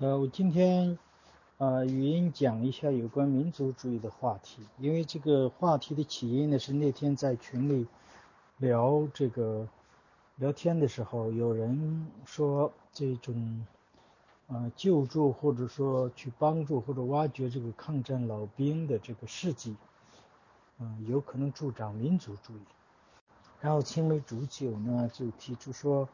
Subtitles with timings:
[0.00, 0.96] 呃，我今天
[1.56, 7.84] 呃语音讲一下有关民族主义的话题，因为这个话题的起因呢是那天在群里
[8.58, 9.66] 聊这个
[10.36, 13.66] 聊天的时候，有人说这种
[14.46, 19.74] 呃救助或者说去帮助或者挖掘这个抗战老兵的这个事迹，
[20.78, 22.60] 嗯，有可能助长民族主义。
[23.60, 26.08] 然后青梅煮酒呢就提出说。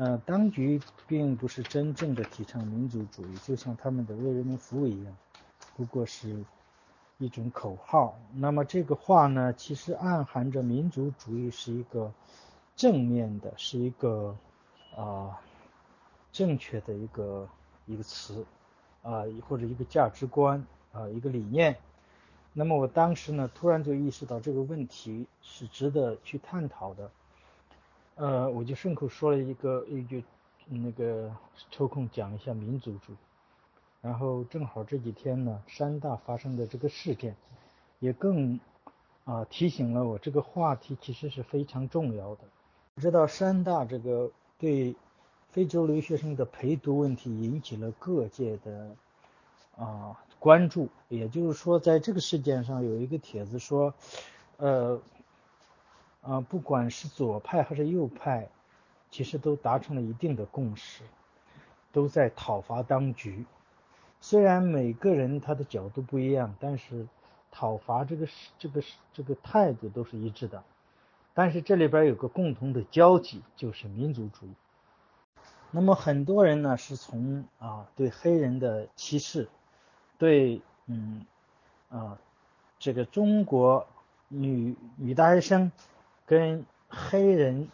[0.00, 5.14] 呃，当局并不是真正的提倡民族主义，就像他们的为人民服务一样，
[5.76, 6.42] 不过是
[7.18, 8.18] 一种口号。
[8.32, 12.10] 那么这个话呢，其实暗含着民族主义是一个
[12.74, 14.34] 正面的，是一个
[14.96, 15.38] 啊
[16.32, 17.46] 正确的一个
[17.84, 18.46] 一个词
[19.02, 21.76] 啊，或者一个价值观啊，一个理念。
[22.54, 27.10] 那么我当时呢，突然就意识到这个问题是值得去探讨的。
[28.16, 30.22] 呃，我就顺口说了一个一句，
[30.68, 31.34] 那个
[31.70, 33.16] 抽空讲一下民族主义。
[34.02, 37.34] 然后正好这几天呢，山大发生的这个事件，
[37.98, 38.60] 也更
[39.24, 42.42] 啊提醒了我这个话题其实是非常重要的。
[42.96, 44.94] 知道山大这个对
[45.50, 48.94] 非洲留学生的陪读问题引起了各界的
[49.76, 50.88] 啊关注。
[51.08, 53.94] 也就是说，在这个事件上有一个帖子说，
[54.58, 55.00] 呃。
[56.22, 58.48] 啊，不管是左派还是右派，
[59.10, 61.02] 其实都达成了一定的共识，
[61.92, 63.46] 都在讨伐当局。
[64.20, 67.08] 虽然每个人他的角度不一样，但是
[67.50, 70.62] 讨伐这个是这个是这个态度都是一致的。
[71.32, 74.50] 但是这里边有个共同的交集，就是民族主义。
[75.70, 79.48] 那么很多人呢是从啊对黑人的歧视，
[80.18, 81.24] 对嗯
[81.88, 82.18] 啊
[82.78, 83.86] 这个中国
[84.28, 85.72] 女女大学生。
[86.30, 87.68] 跟黑人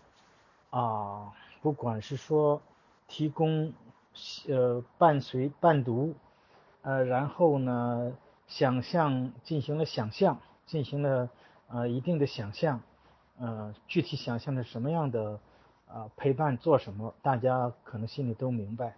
[0.71, 2.63] 啊，不管是说
[3.07, 3.75] 提供
[4.49, 6.15] 呃伴随伴读，
[6.81, 11.29] 呃，然后呢想象进行了想象，进行了
[11.69, 12.81] 呃一定的想象，
[13.39, 15.39] 呃具体想象的什么样的
[15.87, 18.97] 啊陪伴做什么，大家可能心里都明白。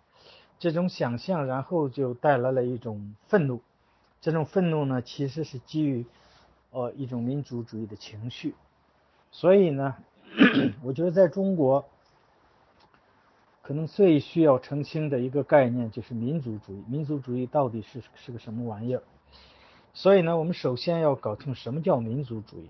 [0.60, 3.60] 这种想象，然后就带来了一种愤怒，
[4.20, 6.06] 这种愤怒呢，其实是基于
[6.70, 8.54] 呃一种民族主义的情绪。
[9.40, 9.94] 所以呢，
[10.82, 11.88] 我觉得在中国，
[13.62, 16.82] 可能最需要澄清的一个概念就是民族主义。
[16.88, 19.02] 民族主义到底是是个什么玩意儿？
[19.94, 22.68] 所以呢，我们首先要搞清什么叫民族主义。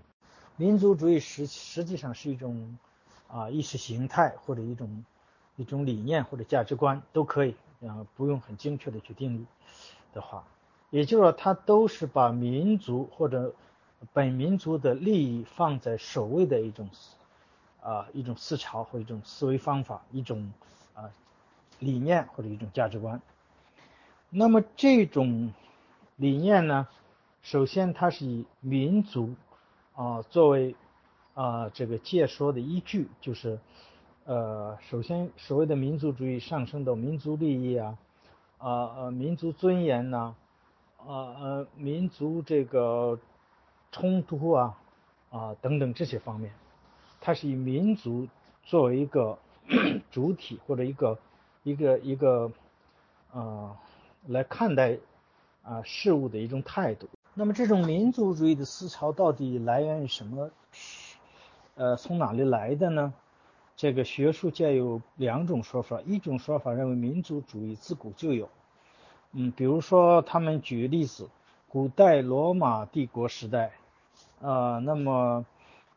[0.57, 2.77] 民族主义实实际上是一种
[3.27, 5.03] 啊意识形态或者一种
[5.55, 9.47] 一种理念或者价值观都可以啊，不用很精确的去定义
[10.13, 10.43] 的话，
[10.91, 13.55] 也就是说，它都是把民族或者
[14.13, 16.89] 本民族的利益放在首位的一种
[17.81, 20.53] 啊一种思潮或一种思维方法，一种
[20.93, 21.11] 啊
[21.79, 23.21] 理念或者一种价值观。
[24.29, 25.53] 那么这种
[26.15, 26.87] 理念呢，
[27.41, 29.35] 首先它是以民族
[29.95, 30.75] 啊作为
[31.33, 33.59] 啊这个介说的依据，就是
[34.23, 37.97] 呃首先所谓的民族主义上升到民族利益啊
[38.59, 40.35] 啊呃民族尊严呐
[40.97, 43.19] 啊呃民族这个。
[43.91, 44.77] 冲突啊
[45.31, 46.51] 啊等等这些方面，
[47.19, 48.27] 它是以民族
[48.63, 49.39] 作为一个
[50.11, 51.17] 主体或者一个
[51.63, 52.51] 一个一个
[53.33, 53.77] 啊
[54.27, 54.97] 来看待
[55.63, 57.09] 啊事物的一种态度。
[57.33, 60.51] 那么这种民族主义的思潮到底来源于什么？
[61.75, 63.13] 呃，从哪里来的呢？
[63.75, 68.49] 这个学术界有两种说法，一种说法认为民族主义自古就有，
[69.31, 71.27] 嗯，比如说他们举例子。
[71.71, 73.73] 古代罗马帝国时代，
[74.41, 75.45] 呃，那么，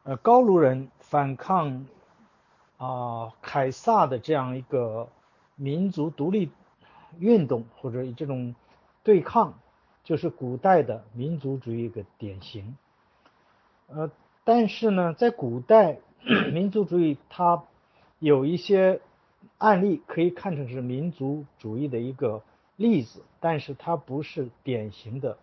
[0.02, 1.86] 呃，高卢人反抗
[2.76, 5.08] 啊凯撒的这样一个
[5.56, 6.50] 民族独立
[7.18, 8.54] 运动或者这种
[9.04, 9.54] 对抗，
[10.02, 12.76] 就是古代的民族主义一个典型。
[13.88, 14.10] 呃，
[14.44, 15.98] 但是呢，在古代
[16.52, 17.64] 民族主义它
[18.18, 19.00] 有一些
[19.58, 22.42] 案例可以看成是民族主义的一个
[22.76, 25.38] 例子，但是它不是典型的。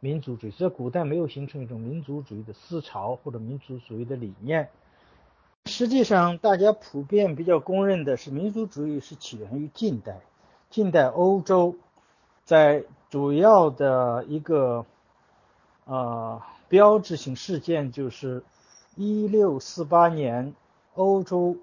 [0.00, 4.68] 民族主义在古代没有形成一种民族主义的思潮或者民族主义的理念。
[5.66, 10.20] 实际上，大家普遍比较公认的是，民族主义是起源于近代。
[10.70, 11.76] 近代欧洲
[12.44, 14.86] 在主要的一个
[15.84, 18.42] 呃标志性事件就是
[18.96, 20.54] 1648年
[20.94, 21.56] 欧洲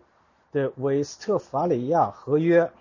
[0.51, 2.71] 的韦斯特伐利亚合约。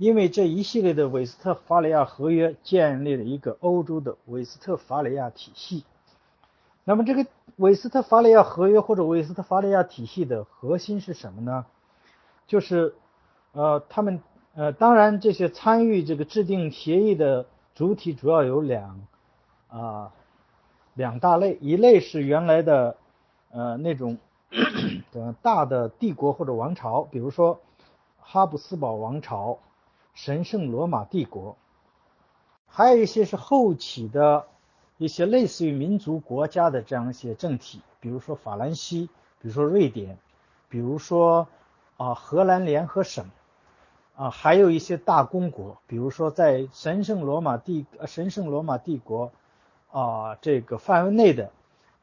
[0.00, 5.84] 因为这一系列的韦斯特伐利亚合约建立了一个欧洲的韦斯特伐利亚体系。
[6.84, 7.26] 那么，这个
[7.56, 11.66] 韦斯特伐利亚合约或者韦斯特伐利亚体系的核心是什么呢？
[12.46, 12.94] 就是，
[13.52, 14.22] 呃，他们
[14.54, 17.44] 呃，当然这些参与这个制定协议的
[17.74, 19.06] 主体主要有两
[19.68, 20.12] 啊
[20.94, 22.96] 两大类，一类是原来的
[23.50, 24.16] 呃那种
[25.12, 27.60] 呃大的帝国或者王朝，比如说
[28.18, 29.58] 哈布斯堡王朝、
[30.22, 31.56] 神圣罗马帝国，
[32.66, 34.48] 还有一些是后起的
[34.98, 39.08] 一些类似于民族国家的这样一些政体，比如说法兰西，
[39.40, 40.18] 比如说瑞典，
[40.68, 41.48] 比如说
[41.96, 43.24] 啊荷兰联合省。
[44.14, 49.32] 啊，还有一些大公国，比如说在神圣罗马帝神圣罗马帝国
[49.90, 51.50] 啊这个范围内的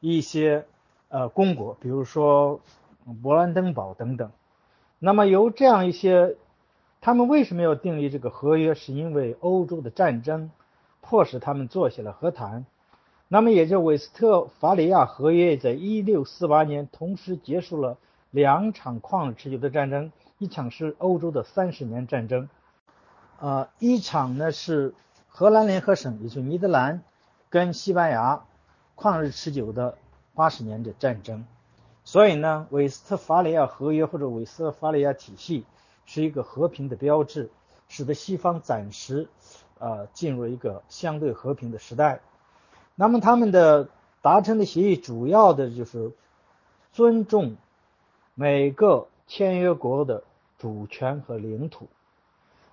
[0.00, 0.66] 一些
[1.10, 2.60] 呃公国，比如说
[3.22, 4.32] 勃兰登堡等等。
[4.98, 6.36] 那么由这样一些，
[7.00, 8.74] 他们为什么要订立这个合约？
[8.74, 10.50] 是因为欧洲的战争
[11.00, 12.66] 迫使他们坐下了和谈。
[13.28, 17.98] 那么也就韦斯特伐利亚合约在一六四八年同时结束了
[18.30, 20.12] 两场旷日持久的战争。
[20.38, 22.48] 一场是欧洲的三十年战争，
[23.40, 24.94] 呃，一场呢是
[25.26, 27.02] 荷兰联合省，也就是尼德兰
[27.50, 28.44] 跟西班牙
[28.96, 29.98] 旷日持久的
[30.34, 31.44] 八十年的战争。
[32.04, 35.64] 所以呢，韦斯特伐利亚合约或者韦斯特伐利亚体系
[36.08, 37.50] 是一个和平的标志，
[37.88, 39.28] 使得西方暂时
[39.78, 42.18] 呃进入一个相对和平的时代。
[42.96, 43.88] 那么他们的
[44.22, 46.10] 达成的协议主要的就是
[46.92, 47.54] 尊重
[48.34, 50.24] 每个签约国的。
[50.60, 51.86] 主权和领土，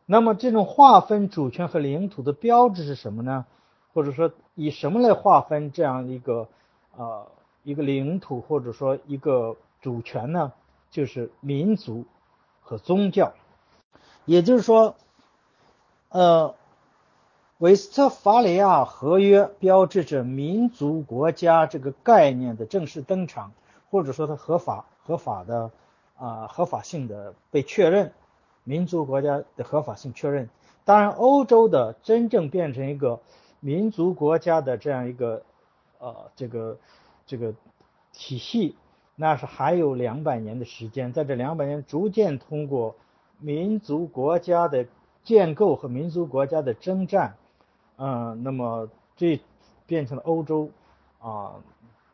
[0.07, 3.45] 那么这种划分主权和领土的标志是什么呢？
[3.93, 6.47] 或者说以什么来划分这样一个
[6.97, 7.27] 呃
[7.61, 10.51] 一个领土或者说一个主权呢？
[10.89, 12.05] 就是民族
[12.65, 13.31] 和宗教。
[14.25, 14.97] 也就是说，
[16.09, 16.55] 呃，
[17.59, 23.53] 韦斯特伐利亚合约标志着民族国家这个概念的正式登场，
[23.89, 25.71] 或者说它合法合法的。
[26.17, 28.13] 啊，合法性的被确认，
[28.63, 30.49] 民族国家的合法性确认。
[30.85, 33.19] 当然，欧洲的真正变成一个
[33.59, 35.43] 民族国家的这样一个
[35.99, 36.77] 呃这个
[37.25, 37.53] 这个
[38.13, 38.77] 体系，
[39.15, 41.13] 那是还有两百年的时间。
[41.13, 42.95] 在这两百年，逐渐通过
[43.39, 44.87] 民族国家的
[45.23, 47.35] 建构和民族国家的征战，
[47.97, 49.39] 嗯，那么这
[49.85, 50.69] 变成了欧洲
[51.19, 51.55] 啊，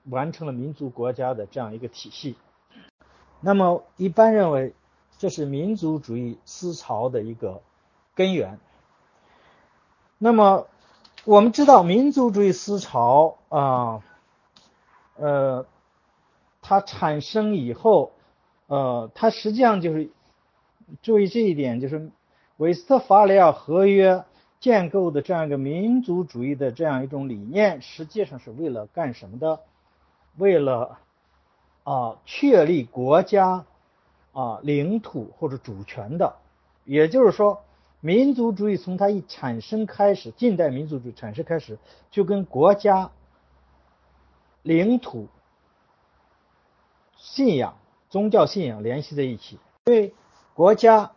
[0.10, 2.36] 完成了民族国家的这样一个体系。
[3.40, 4.74] 那么一般认为，
[5.18, 7.62] 这是民族主义思潮的一个
[8.14, 8.60] 根源。
[10.18, 10.68] 那么
[11.26, 14.04] 我们知道，民族主义思潮啊，
[15.16, 15.66] 呃，
[16.72, 18.14] 它产生以后，
[18.68, 20.10] 呃，它实际上就是
[21.02, 22.12] 注意这一点，就是
[22.56, 24.24] 韦斯特伐利亚合约
[24.62, 29.60] 建构的这样一个民族主义的这样一种理念，实际上是为了干什么的？
[30.38, 31.00] 为了。
[31.84, 33.66] 啊，确立国家
[34.34, 36.36] 啊领土或者主权的，
[36.86, 37.64] 也就是说，
[38.02, 41.80] 民族主义从它一产生开始，近代民族主义产生开始，
[42.12, 43.10] 就跟国家
[44.62, 45.28] 领土、
[47.22, 47.76] 信仰、
[48.10, 49.58] 宗教信仰联系在一起。
[49.86, 50.14] 因为
[50.54, 51.12] 国家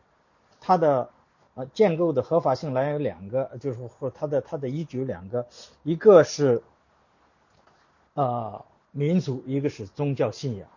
[0.60, 1.10] 它的
[1.54, 5.46] 呃建构的合法性来源有两个，就是或它的它的依据有两个，
[5.82, 6.62] 一个是
[8.12, 8.64] 呃。
[8.96, 10.68] 民族，一个是宗教信仰，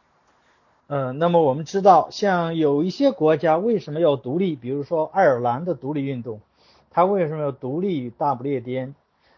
[0.88, 4.56] 嗯，那么我们知道，像有一些国家为什么要独立？
[4.56, 6.42] 比如说爱尔兰的独立运动，
[6.90, 8.96] 它为什么要独立于大不列颠？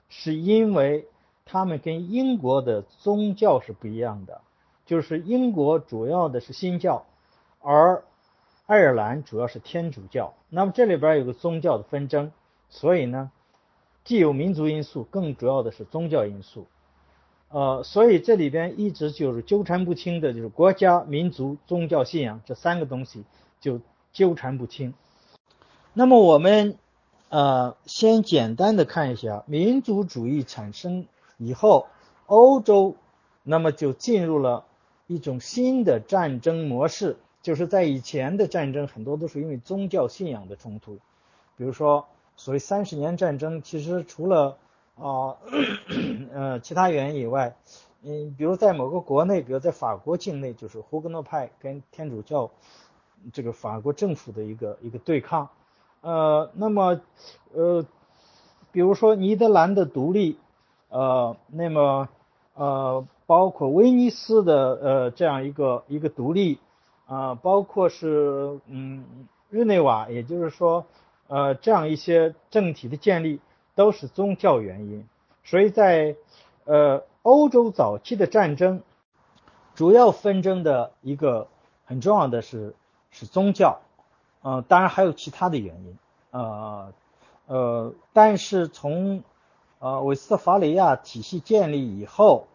[0.08, 1.10] 是因为
[1.43, 4.39] 他们跟英国的宗教是不一样的，
[4.89, 7.05] 就是英国主要的是新教，
[7.62, 8.03] 而
[8.65, 10.34] 爱尔兰主要是天主教。
[10.50, 12.31] 那么这里边有个宗教的纷争，
[12.69, 13.29] 所以呢，
[14.03, 16.65] 既有民族因素，更主要的是宗教因素。
[17.50, 23.25] 呃，所以这里边一直就是纠缠不清的，就是国家、民族、宗教信仰这三个东西
[23.62, 23.79] 就
[24.12, 24.96] 纠缠不清。
[25.93, 26.79] 那么我们
[27.29, 31.05] 呃先简单的看一下民族主义产生
[31.38, 31.86] 以后，
[32.25, 32.96] 欧洲
[33.43, 34.65] 那么就进入了
[35.10, 41.00] 一种新的战争模式，就是在以前的战争很多都是因为宗教信仰的冲突，
[41.58, 44.58] 比如说所谓三十年战争，其实除了
[44.96, 45.36] 啊，
[46.32, 47.56] 呃，其他原因以外，
[48.04, 52.51] 嗯，比如在某个国内，比如在法国境内，就是胡格诺派跟天主教
[53.34, 55.50] 这个法国政府的一个一个对抗，
[56.01, 57.01] 呃，那么
[57.54, 57.84] 呃，
[58.72, 60.38] 比如说尼德兰的独立，
[60.89, 62.10] 呃，那么
[62.54, 66.57] 呃，包括威尼斯的呃这样一个一个独立，
[67.05, 69.05] 啊，包括是嗯
[69.51, 70.86] 日内瓦，也就是说
[71.27, 73.39] 呃这样一些政体的建立。
[73.75, 75.07] 都是宗教原因，
[75.45, 76.17] 所以在
[76.65, 78.81] 呃欧洲早期的战争，
[79.74, 81.48] 主要纷争的一个
[81.86, 82.75] 很重要的是
[83.09, 83.79] 是宗教，
[84.41, 85.98] 呃当然还有其他的原因，
[86.31, 86.91] 呃
[87.48, 89.24] 呃，但是从
[89.79, 92.48] 呃韦斯特法利亚体系建立以后，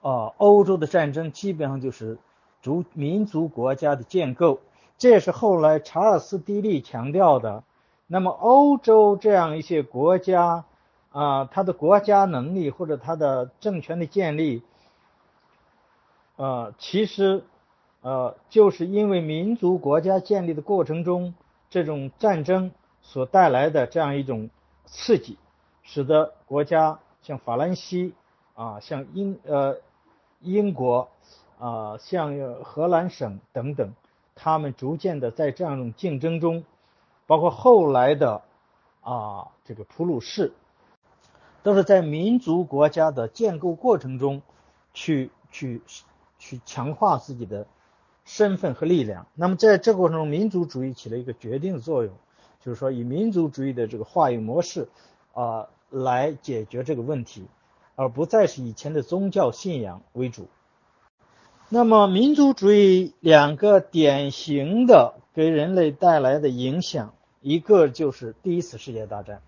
[0.00, 2.18] 呃，欧洲的战争基本上就是
[2.62, 4.60] 族民族国家的建构，
[4.96, 7.64] 这也是后来查尔斯·迪利强调的。
[8.06, 10.64] 那么欧洲这样一些国家
[11.10, 14.62] 啊，它的国家能力或者它的政权的建立，
[16.36, 17.42] 呃，其实
[18.00, 21.34] 呃，就是因为民族国家建立的过程中，
[21.68, 22.70] 这种战争
[23.02, 24.48] 所带来的这样一种
[24.86, 25.36] 刺激，
[25.82, 28.14] 使得国家像法兰西
[28.54, 29.76] 啊，像英呃
[30.40, 31.08] 英国
[31.58, 33.92] 啊，像荷兰省等等，
[34.34, 36.64] 他们逐渐的在这样一种竞争中，
[37.26, 38.42] 包括后来的
[39.02, 40.52] 啊这个普鲁士，
[41.62, 44.42] 都是在民族国家的建构过程中
[44.94, 45.82] 去去。
[46.40, 47.66] 去强化自己的
[48.24, 49.26] 身份和力量。
[49.34, 52.14] 那么在这过程中，民族主义起了一个决定的作用，
[52.60, 54.88] 就是说以民族主义的这个话语模式
[55.34, 57.48] 啊来解决这个问题，
[57.98, 60.46] 而不再是以前的宗教信仰为主。
[61.68, 67.12] 那么民族主义两个典型的给人类带来的影响，
[67.42, 69.42] 一个就是第一次世界大战。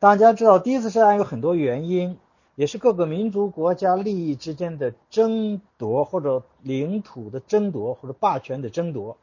[0.00, 2.18] 大家知道，第一次世界大战有很多原因。
[2.56, 9.16] 也是各个民族国家利益之间的争夺，或者领土的争夺，或者霸权的争夺。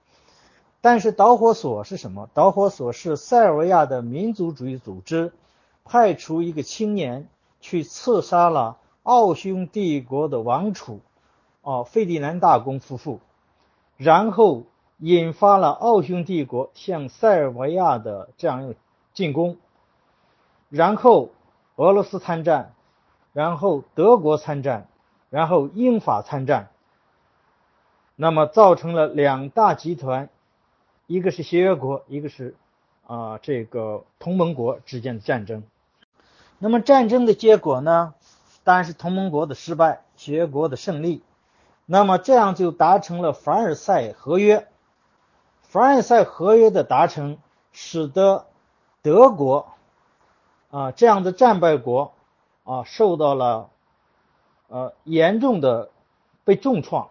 [0.81, 2.29] 但是导火索是什么？
[2.33, 5.31] 导火索是塞尔维亚的民族主义组织
[5.85, 7.29] 派出一个青年
[7.61, 10.99] 去刺杀了奥匈帝国的王储，
[11.61, 13.21] 哦，费迪南大公夫妇，
[13.95, 14.63] 然后
[14.97, 18.75] 引发了奥匈帝国向塞尔维亚的这样一个
[19.13, 19.57] 进攻，
[20.67, 21.29] 然后
[21.77, 22.73] 俄罗斯参战。
[23.33, 24.89] 然后德国参战，
[25.29, 26.67] 然后英法参战，
[28.17, 30.27] 那么造成了两大集团，
[31.07, 32.55] 一个是协约国，一个是
[33.07, 35.63] 啊这个同盟国之间的战争。
[36.63, 38.13] 那么战争的结果呢，
[38.63, 41.23] 当然是同盟国的失败，协约国的胜利。
[41.87, 44.67] 那么这样就达成了凡尔赛合约。
[45.63, 47.39] 凡尔赛合约的达成，
[47.71, 48.45] 使得
[49.01, 49.69] 德国
[50.69, 52.13] 啊这样的战败国。
[52.63, 53.71] 啊，受到了
[54.67, 55.89] 呃严重的
[56.45, 57.09] 被重创，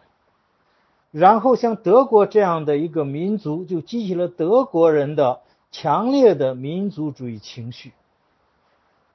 [1.11, 5.41] 然后像德国这样的一个民族，就激起了德国人的
[5.73, 7.93] 强烈的民族主义情绪。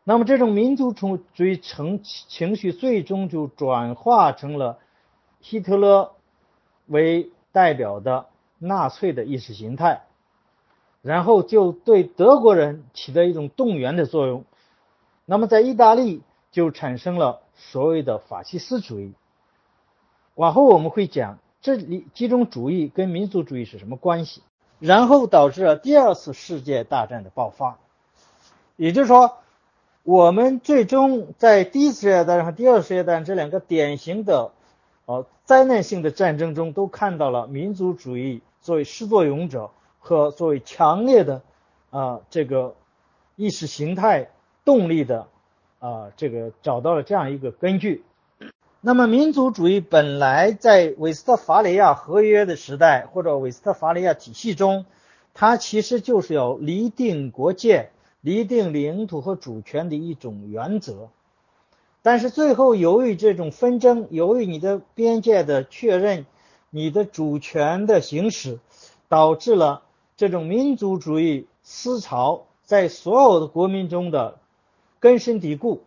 [0.08, 4.78] 那么这种民族主义成情绪，最终就转化成了
[5.42, 6.12] 希特勒
[6.86, 8.28] 为代表的
[8.60, 10.04] 纳粹的意识形态，
[11.02, 14.46] 然后就对德国人起到一种动员的作用。
[15.26, 16.22] 那么在意大利
[16.52, 19.16] 就产生了所谓的法西斯主义。
[20.36, 24.44] 往后我们会讲这里集中主义跟民族主义是什么关系，
[24.78, 27.80] 然后导致了第二次世界大战的爆发。
[28.76, 29.38] 也就是说，
[30.06, 34.52] 我们最终在第一次世界大战和第二次世界大战这两个典型的
[35.06, 41.42] 呃灾难性的战争中，都看到了民族主义作为始作俑者和作为强烈的
[41.90, 42.76] 啊这个
[43.36, 44.30] 意识形态。
[44.64, 45.28] 动力的
[45.78, 48.04] 啊，这个找到了这样一个根据。
[48.82, 54.86] 那么，民族主义本来在韦斯特伐利亚合约的时代或者韦斯特伐利亚体系中，
[55.36, 57.92] 它其实就是要厘定国界、
[58.26, 61.10] 厘定领土和主权的一种原则。
[62.02, 66.26] 但是最后，由于这种纷争，由于你的边界的确认、
[66.72, 68.58] 你的主权的行使，
[69.10, 69.84] 导致了
[70.18, 74.40] 这种民族主义思潮在所有的国民中的。
[75.00, 75.84] 根深蒂固，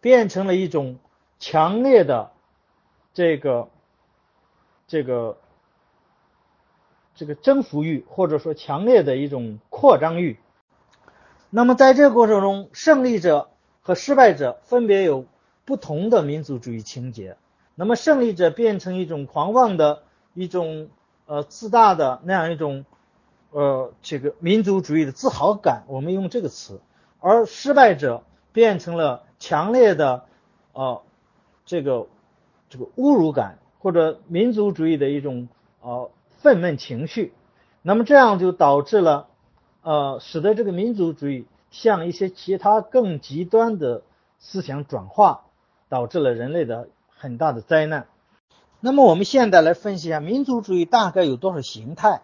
[0.00, 1.00] 变成了一种
[1.40, 2.30] 强烈的
[3.12, 3.70] 这个
[4.86, 5.36] 这个
[7.16, 10.38] 这个征服欲，或者说强烈的一种扩张欲。
[11.54, 13.50] 那么在这个过程中，胜利者
[13.82, 15.26] 和失败者分别有
[15.66, 17.36] 不同的民族主义情节。
[17.74, 20.02] 那么胜利者变成一种狂妄的
[20.34, 20.88] 一种
[21.26, 22.86] 呃自大的那样一种
[23.50, 26.80] 呃这个民族主义的自豪感，我们用这个词，
[27.20, 28.24] 而失败者。
[28.54, 30.26] 变成了强烈的，
[30.74, 31.00] 呃，
[31.64, 32.06] 这个
[32.68, 35.48] 这个侮辱感或者民族主义的一种
[35.80, 36.10] 呃
[36.42, 37.32] 愤懑情绪，
[37.80, 39.28] 那么这样就导致了，
[39.82, 44.02] 呃，使得这个民族主义向一些其他更极端的
[44.38, 45.44] 思想转化，
[45.88, 48.06] 导致了人类的很大的灾难。
[48.80, 52.22] 那么我们现在来分析一下民族主义大概有多少形态？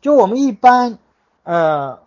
[0.00, 0.98] 就我们一般，
[1.42, 2.00] 呃。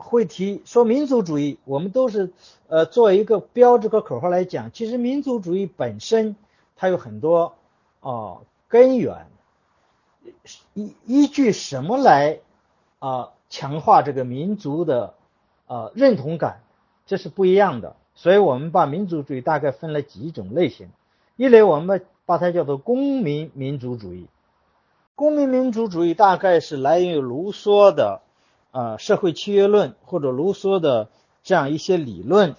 [0.00, 2.32] 会提说民族主义，我们都是
[2.66, 4.72] 呃作为一个标志和口号来讲。
[4.72, 6.34] 其实民族主义本身
[6.76, 7.54] 它有很多
[8.00, 8.38] 啊
[8.68, 9.26] 根源，
[10.74, 12.40] 依依据什么来
[12.98, 15.14] 啊强化这个民族的
[15.66, 16.60] 呃认同感，
[17.06, 17.96] 这是不一样的。
[18.14, 20.88] 所以我们把民族主义大概分了几种类型，
[21.36, 24.26] 一类我们把它叫做公民民族主义。
[25.14, 28.20] 公民民族主义大概是来源于卢梭的
[28.70, 31.08] 呃社会契约论或者卢梭的
[31.42, 32.54] 这样一些理论。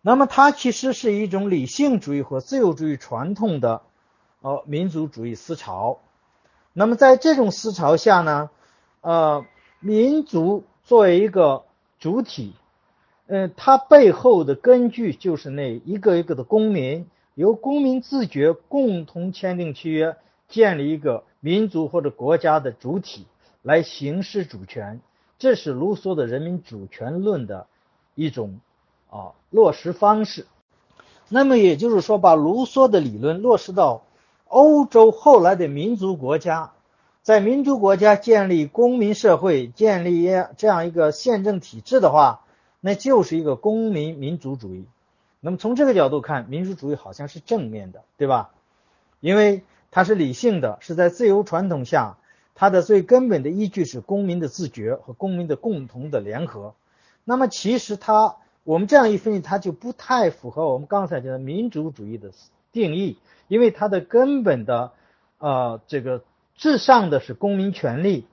[0.00, 3.80] 那么它其实是一种理性主义或自由主义传统的
[4.42, 5.98] 呃民族主义思潮。
[6.74, 8.50] 那么在这种思潮下呢，
[9.04, 9.44] 呃，
[9.80, 11.64] 民族作为一个
[11.98, 12.54] 主体，
[13.26, 20.16] 嗯，它背后的根据就是那一个一个的公民，由公民自觉共同签订契约，
[20.48, 21.24] 建立一个。
[21.40, 23.26] 民族或者国家的主体
[23.60, 25.02] 来行使主权，
[25.38, 27.66] 这是卢梭的人民主权论的
[28.14, 28.60] 一种
[29.10, 30.46] 啊落实方式。
[31.28, 34.04] 那么也就是说，把卢梭的理论落实到
[34.48, 36.72] 欧洲后来的民族国家，
[37.24, 42.44] 在民族国家建立公民社会，建立这样一个宪政体制的话，
[42.80, 44.84] 那就是一个公民民主主义。
[45.40, 48.52] 那么从这个角度看，民主主义好像是正面的，对吧？
[49.18, 49.64] 因为。
[49.96, 52.16] 它是理性的，是在自由传统下，
[52.56, 56.74] 它的最根本的依据是公民的自觉和公民的共同的联合。
[57.22, 62.32] 那么其实它，我们这样一分析，它就不太符合我们刚才讲的民主主义的
[62.72, 64.90] 定义，因为它的根本的，
[65.38, 66.24] 呃，这个
[66.56, 68.26] 至上的是公民权利，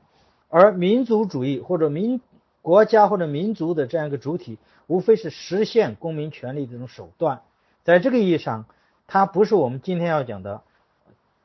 [0.49, 2.21] 而民族主义或者民
[2.61, 7.41] 国家或者民族的这样一个主体，无非是实现公民权利这种手段。
[7.83, 8.65] 在这个意义上，
[9.07, 10.61] 它不是我们今天要讲的。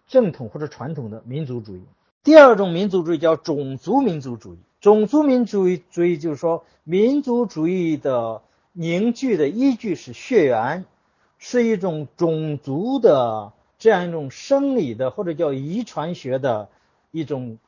[0.09, 1.83] 正统或者传统的民族主义，
[2.23, 4.59] 第二种民族主义叫种族民族主义。
[4.81, 8.43] 种族民族主义就是说，民族主义的
[8.73, 10.85] 凝聚的依据是血缘，
[11.39, 16.69] 是一种种族的这样一种生理的或者叫遗传学的
[17.11, 17.59] 一种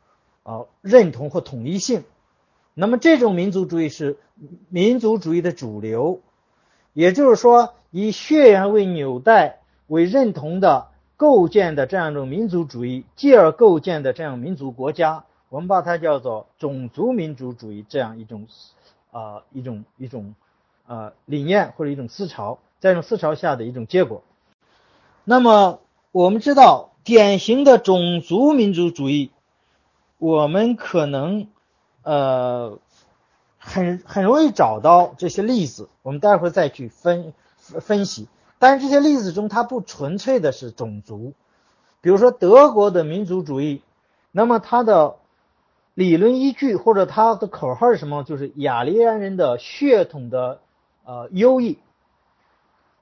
[0.43, 2.05] 啊认同或统一性。
[2.75, 4.19] 那么这种民族主义是
[4.69, 6.21] 民族主义的主流，
[6.93, 10.89] 也就是说，以血缘为纽带为认同的。
[11.19, 18.47] 构建的这样一种民族主义，继而构建的这样民族国家，我们把它叫做种族民族主义这样一种，
[19.11, 20.37] 啊一种一种，
[20.87, 24.23] 呃理念或者一种思潮，在这种思潮下的一种结果。
[25.25, 29.31] 那么我们知道，典型的种族民族主义，
[30.17, 31.49] 我们可能
[32.03, 32.79] 呃
[33.59, 38.27] 很很容易找到这些例子，我们待会儿再去分分析。
[38.59, 41.35] 但是这些例子中，它不纯粹的是种族，
[42.01, 43.83] 比如说德国的民族主义，
[44.33, 45.17] 那么它的
[45.93, 48.25] 理论依据或者它的口号是什么？
[48.25, 50.61] 就是雅利安人的血统的
[51.05, 51.79] 呃优异，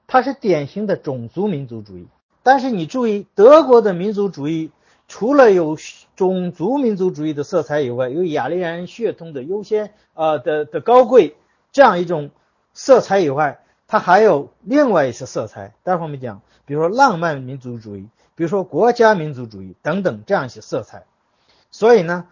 [0.07, 2.09] 它是典型的种族民族主义。
[2.47, 4.71] 但是你注意，德国的民族主义
[5.09, 5.77] 除了有
[6.15, 11.35] 种族民族主义的色彩以外，有雅利安血统的优先啊的的高贵
[11.73, 12.29] 这样一种
[12.73, 13.59] 色彩以外。
[13.85, 21.03] 它还有另外一些色彩，待会儿我们讲，比如说浪漫民族主义，比如说国家民族主义等等这样一些色彩。
[21.69, 22.27] 所以呢，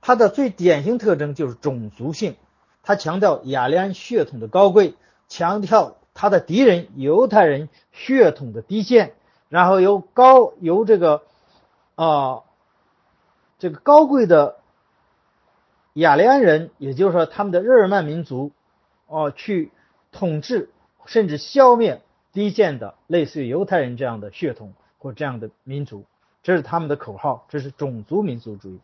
[0.00, 2.34] 它的最典型特征就是种族性，
[2.82, 4.94] 它强调雅利安血统的高贵，
[5.28, 9.14] 强调它的敌人犹太人血统的低贱，
[9.54, 11.22] 然后由高由这个
[11.94, 12.42] 啊
[13.60, 14.56] 这个高贵的
[15.92, 18.50] 雅利安人，也就是说他们的日耳曼民族
[19.06, 19.70] 哦去
[20.10, 20.70] 统治。
[21.06, 22.00] 甚至消灭
[22.32, 26.06] 低贱的类似于犹太人这样的血统或这样的民族，
[26.42, 27.44] 这是他们的口号。
[27.50, 28.80] 这是种族民族主义。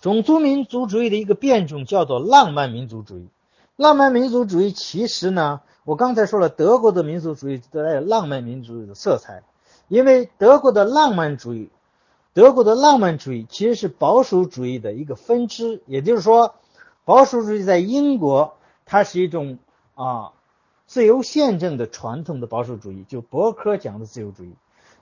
[0.00, 3.28] 种族民族主义的一个变种叫做浪漫民族主义。
[3.74, 9.42] 浪漫民族主义其实呢，我刚才说了，德国的民族主义带有浪漫民族主义的色彩，
[9.88, 11.70] 因为德国的浪漫主义，
[12.32, 15.82] 德国的浪漫主义其实是保守主义的一个分支。
[15.86, 16.54] 也就是说，
[17.04, 19.58] 保守主义在英国它是一种
[19.94, 20.32] 啊。
[20.86, 24.54] 自由宪政的传统的保守主义，就伯克讲的自由主义，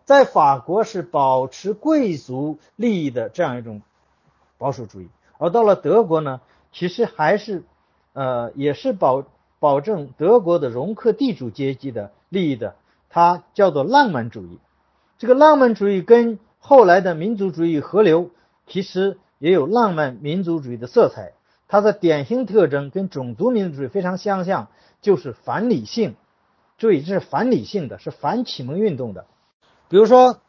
[0.04, 3.82] 在法国是保持贵族利益的这样一种
[4.58, 6.40] 保守主义，而到了德国呢，
[6.72, 7.62] 其实还是，
[8.14, 9.26] 呃，也是保
[9.60, 12.74] 保证德国的容克地主阶级的利益的，
[13.08, 14.58] 它叫做浪漫主义。
[15.18, 18.30] 这个浪漫主义跟后来的民族主义合流，
[18.66, 21.32] 其实也有浪漫民族主义的色彩，
[21.68, 24.68] 它的典型特征跟种族民族主义非常相像。
[25.02, 26.16] 就是反理性，
[26.78, 29.26] 注意这是反理性的，是反启蒙运动的。
[29.88, 30.40] 比如说，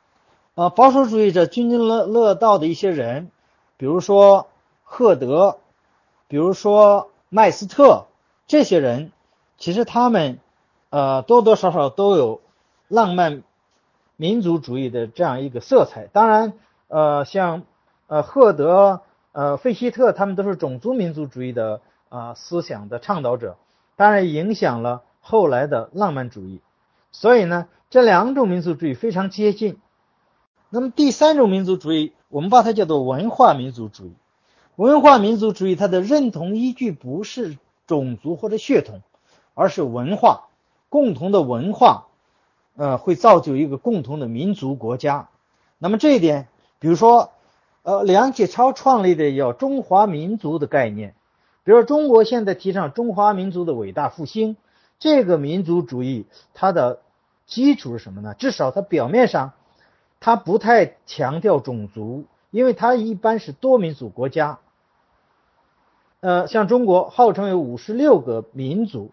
[0.55, 3.29] 呃，保守主义者津津乐乐道的一些人，
[3.75, 4.47] 比如说
[4.83, 5.59] 赫德，
[6.27, 8.07] 比如说麦斯特，
[8.47, 9.11] 这些人
[9.59, 10.39] 其实他们
[10.89, 12.41] 呃多多少少都有
[12.87, 13.43] 浪漫
[14.17, 16.07] 民族主义的这样一个色彩。
[16.07, 16.53] 当然，
[16.89, 17.63] 呃，像
[18.07, 19.01] 呃赫德、
[19.31, 23.55] 呃费希特，他们都是种族民族主义的啊思想的倡导者，
[23.95, 26.59] 当然影响了后来的浪漫主义。
[27.11, 29.79] 所以呢，这两种民族主义非常接近。
[30.69, 34.13] 那么第三种民族主义，我们把它叫做文化民族主义。
[34.75, 39.01] 文化民族主义它的认同依据不是种族或者血统，
[39.53, 40.49] 而是文化，
[40.89, 42.06] 共同的文化，
[42.77, 45.27] 呃，会造就一个共同的民族国家。
[45.77, 46.47] 那么这一点，
[46.79, 47.31] 比如说，
[47.83, 51.15] 呃，梁启超创立的叫中华民族的概念，
[51.65, 54.55] 比如说中国现在提倡中华民族的伟大复兴，
[54.97, 57.01] 这个民族主义它的
[57.45, 58.33] 基础是什么呢？
[58.33, 59.51] 至少它表面上。
[60.19, 64.57] 它不太强调种族，因为它一般是多民族国家。
[66.21, 69.11] 呃，像中国号称有五十六个民族，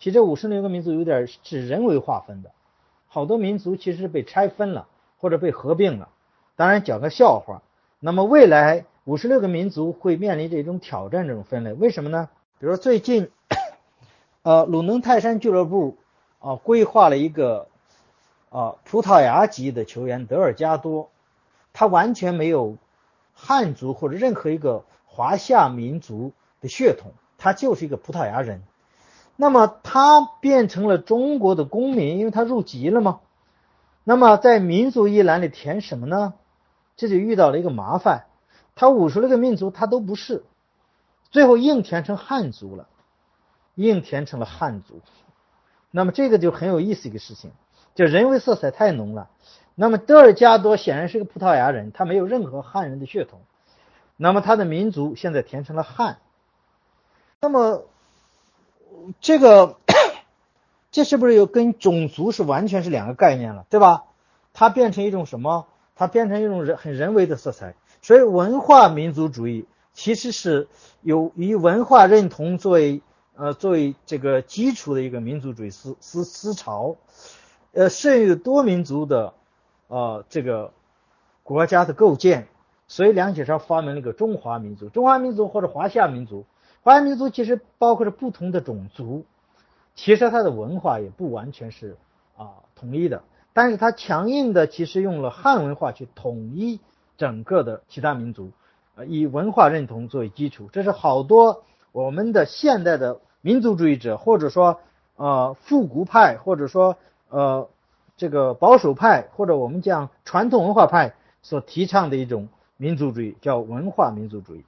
[0.00, 2.50] 其实这五十六个民族有点是人为划分的，
[3.12, 6.08] 好多民族其实被拆分了或者被合并了。
[6.56, 7.60] 当然讲个笑话，
[8.00, 12.30] 那么未来五十六个民族会面临这种挑战，这种分类为什么呢？
[12.58, 13.30] 比如最近，
[14.42, 15.98] 呃，鲁能泰山俱乐部
[16.38, 17.68] 啊规划了一个。
[18.54, 21.08] 啊，葡萄牙籍的球员德尔加多，
[21.72, 22.76] 他完全没有
[23.32, 28.62] 汉族或者任何一个华夏民族的血统，他就是一个葡萄牙人。
[29.42, 33.18] 那么他变成了中国的公民，因为他入籍了嘛？
[34.04, 36.34] 那么在民族一栏里填什么呢？
[36.94, 38.26] 这就遇到了一个麻烦，
[38.76, 40.44] 他五十六个民族他都不是，
[41.32, 42.86] 最后硬填成汉族了，
[43.74, 45.00] 硬填成了汉族。
[45.90, 47.50] 那么这个就很有意思一个事情。
[47.96, 49.28] 就人为色彩太浓了。
[49.74, 53.40] 那么德尔加多显然是个葡萄牙人，他没有任何汉人的血统。
[54.16, 56.18] 那么他的民族现在填成了汉。
[57.40, 57.86] 那么
[59.20, 59.78] 这个
[60.90, 64.04] 这是不是又跟种族是完全是两个概念了，对吧？
[64.52, 65.66] 它变成一种什么？
[65.94, 67.74] 它变成一种人很人为的色彩。
[68.02, 70.68] 所以文化民族主义其实是
[71.02, 73.00] 有以文化认同作为
[73.36, 76.96] 呃作为这个基础的一个民族主义思思思潮。
[77.72, 79.32] 呃，适应多民族的，
[79.88, 80.72] 呃，这个
[81.42, 82.48] 国家的构建，
[82.86, 84.90] 所以梁启超发明了一个中华民族。
[84.90, 86.44] 中华民族或者华夏民族，
[86.82, 89.24] 华夏民族其实包括着不同的种族，
[89.94, 91.96] 其实它的文化也不完全是
[92.36, 96.80] 啊统一的，但是它强硬的其实用了汉文化去统一
[97.16, 98.50] 整个的其他民族，
[98.96, 104.80] 呃，以文化认同作为基础，这是好多我们的现代的民族主义者，或者说
[105.16, 106.96] 呃复古派，或者说。
[107.34, 107.70] 呃，
[108.18, 114.66] 这个保守派或者我们讲传统文化派所提倡的一种民族主义，叫文化民族主义。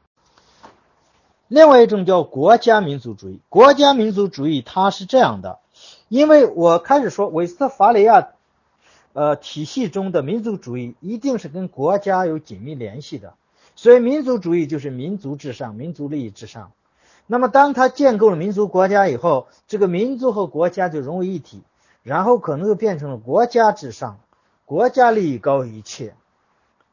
[1.48, 3.40] 另外一种叫国家民族主义。
[3.48, 5.58] 国家民族主义它是这样的，
[6.08, 8.28] 因为我开始说韦斯特伐利亚
[9.12, 13.34] 呃体系中的民族主义一定是跟国家有紧密联系的，
[13.76, 16.72] 所以民族主义就是民族至上，民族利益至上。
[17.26, 21.62] 那么当他建构了民族国家以后，这个民族和国家就融为一体。
[22.02, 24.18] 然后可能就变成了国家至上，
[24.66, 26.14] 国家利益高于一切，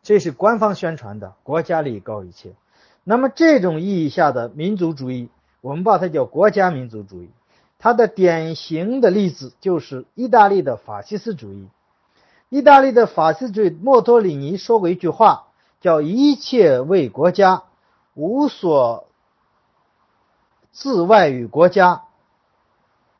[0.03, 2.53] 这是官方宣传的国家利益高于一切。
[3.03, 5.29] 那么这种意义下的民族主义，
[5.61, 7.29] 我们把它叫国家民族主义。
[7.79, 11.67] 它的典型的例子就是意大利的法西斯主义。
[12.49, 15.47] 意大利的法西斯主义，墨托里尼说过一句话，
[15.79, 17.63] 叫“一切为国家，
[18.13, 19.07] 无所
[20.71, 22.03] 自外于国家”。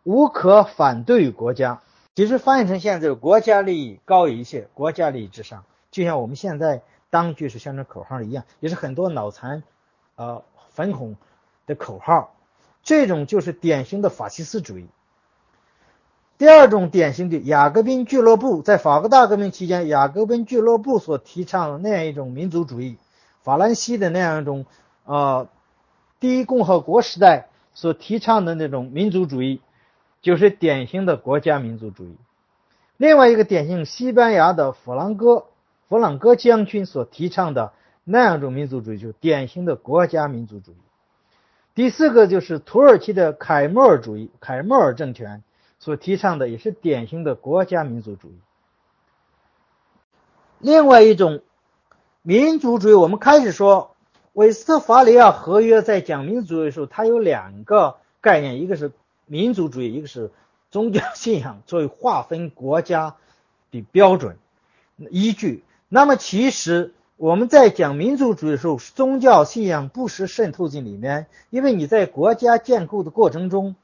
[0.03, 1.81] 无可反对于国家，
[2.15, 9.61] 其实翻译成现在是国家利益高于一切，国家利益至上，就像我们现在当局是宣传口号一样，也是很多脑残，
[10.21, 11.15] 呃，反恐
[11.65, 12.35] 的口号。
[12.83, 14.87] 这种就是典型的法西斯主义。
[16.37, 22.97] 第二种典型的雅各宾俱乐部，在法国大革命期间，雅各宾俱乐部所提倡的那样一种民族主义，
[23.41, 24.65] 法兰西的那样一种，
[25.05, 25.47] 呃，
[26.19, 29.61] 第一共和国时代所提倡的那种民族主义。
[30.21, 32.15] 就是典型的国家民族主义。
[32.97, 35.47] 另外一个典型，西班牙的弗朗哥
[35.89, 40.75] 弗朗哥将军所提倡的那样一种民族主义，就是典型的国家民族主义。
[41.75, 45.43] 第四个就是土耳其的凯末尔主义，凯末尔政权
[45.79, 48.39] 所提倡的也是典型的国家民族主义。
[50.59, 51.41] 另外一种
[52.21, 53.95] 民族主义，我们开始说
[54.33, 58.91] 韦斯特伐利亚合约在讲民族主义的时候，它有两个概念，一个是。
[59.27, 60.29] 民族主义，一个是
[60.71, 63.15] 宗教信仰作为划分国家
[63.71, 64.37] 的标准
[65.09, 65.63] 依据。
[65.87, 73.75] 那么，其实我们在讲民族主义的时候，宗教信仰不时渗透进里面，因为你在国家建构的过程中，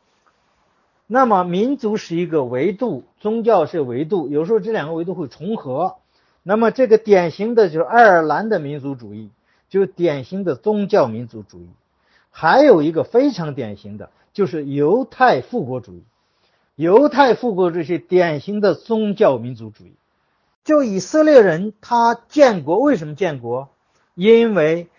[1.06, 5.98] 那么民族是一个维度，宗教是维度，有时候这两个维度会重合。
[6.42, 9.30] 那么，这个典型的就是爱尔兰的民族主义，
[9.70, 11.70] 就是典型的宗教民族主义。
[12.32, 16.02] 还有一个非常典型的，就是犹太复国主义。
[16.76, 19.94] 犹太复国主义是典型的宗教民族主义。
[20.68, 23.70] 就以色列人，他建国为什么建国？
[24.16, 24.90] 因为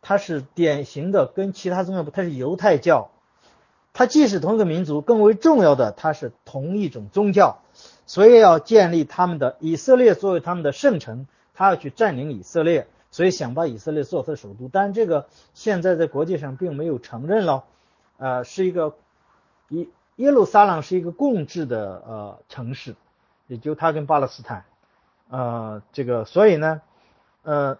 [0.00, 3.10] 他是典型的跟其他宗教不，他是犹太教。
[3.92, 7.58] 他既是同一个民族，更为重要的，他是同一种宗教，
[8.06, 14.70] 所以要建立他们的以色列作为他们的圣城，他要去占领以色列，所以想把以色列做他的首都。
[14.72, 17.64] 但这个现在在国际上并没有承认了，
[18.16, 18.94] 呃，是一个
[19.68, 19.88] 耶。
[20.16, 22.96] 耶路撒冷是一个共治的呃城市，
[23.46, 24.64] 也就他跟巴勒斯坦，
[25.30, 26.80] 呃，这个所以呢，
[27.42, 27.78] 呃，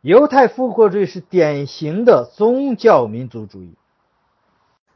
[0.00, 3.74] 犹太复国主义是典型的宗教民族主义。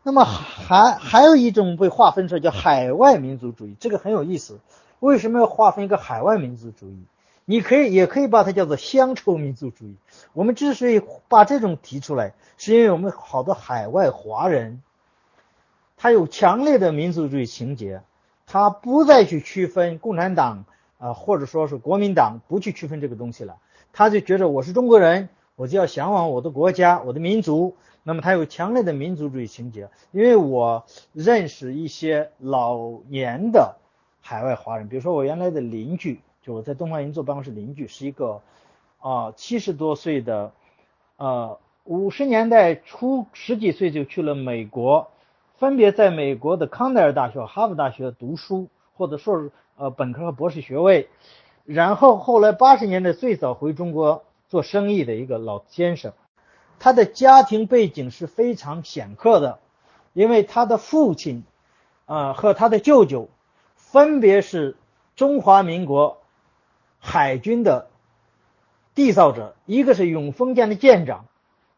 [0.03, 4.61] 那么还还有一种被划分出来叫海外民族主义，这个很有意思。
[5.01, 7.05] 为什么要划分一个海外民族主义？
[7.44, 9.96] 你可以也可以把它叫做乡愁民族主义。
[10.33, 14.83] 我们之所以把这种提出来，是因为我们好多海外华人。
[15.96, 18.03] 他有强烈的民族主义情节，
[18.46, 20.64] 他不再去区分共产党
[20.99, 23.57] 啊，或者说是国民党，不去区分这个东西了。
[23.93, 27.77] 他就觉得我是中国人，我就要向往我的国家、我的民族。
[28.03, 29.89] 那么他有强烈的民族主义情节。
[30.13, 33.77] 因为我认识一些老年的
[34.21, 38.41] 海外华人，比如说我原来的邻居，就我在东方银座办公室邻居，是一个
[39.01, 40.53] 啊七十多岁的，
[41.17, 45.09] 呃五十年代初十几岁就去了美国。
[45.57, 51.09] 分别在美国的康奈尔大学、哈佛大学读书，或者硕士、呃本科和博士学位，
[51.65, 56.13] 然后后来八十年代最早回中国做生意的一个老先生，
[56.79, 59.59] 他的家庭背景是非常显赫的，
[60.13, 61.45] 因为他的父亲，
[62.07, 63.29] 啊和他的舅舅，
[63.75, 64.77] 分别是
[65.15, 66.23] 中华民国
[66.99, 67.89] 海军的
[68.95, 71.27] 缔造者，一个是永丰舰的舰长，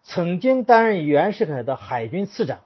[0.02, 2.60] 曾经担任袁世凯的海军次长。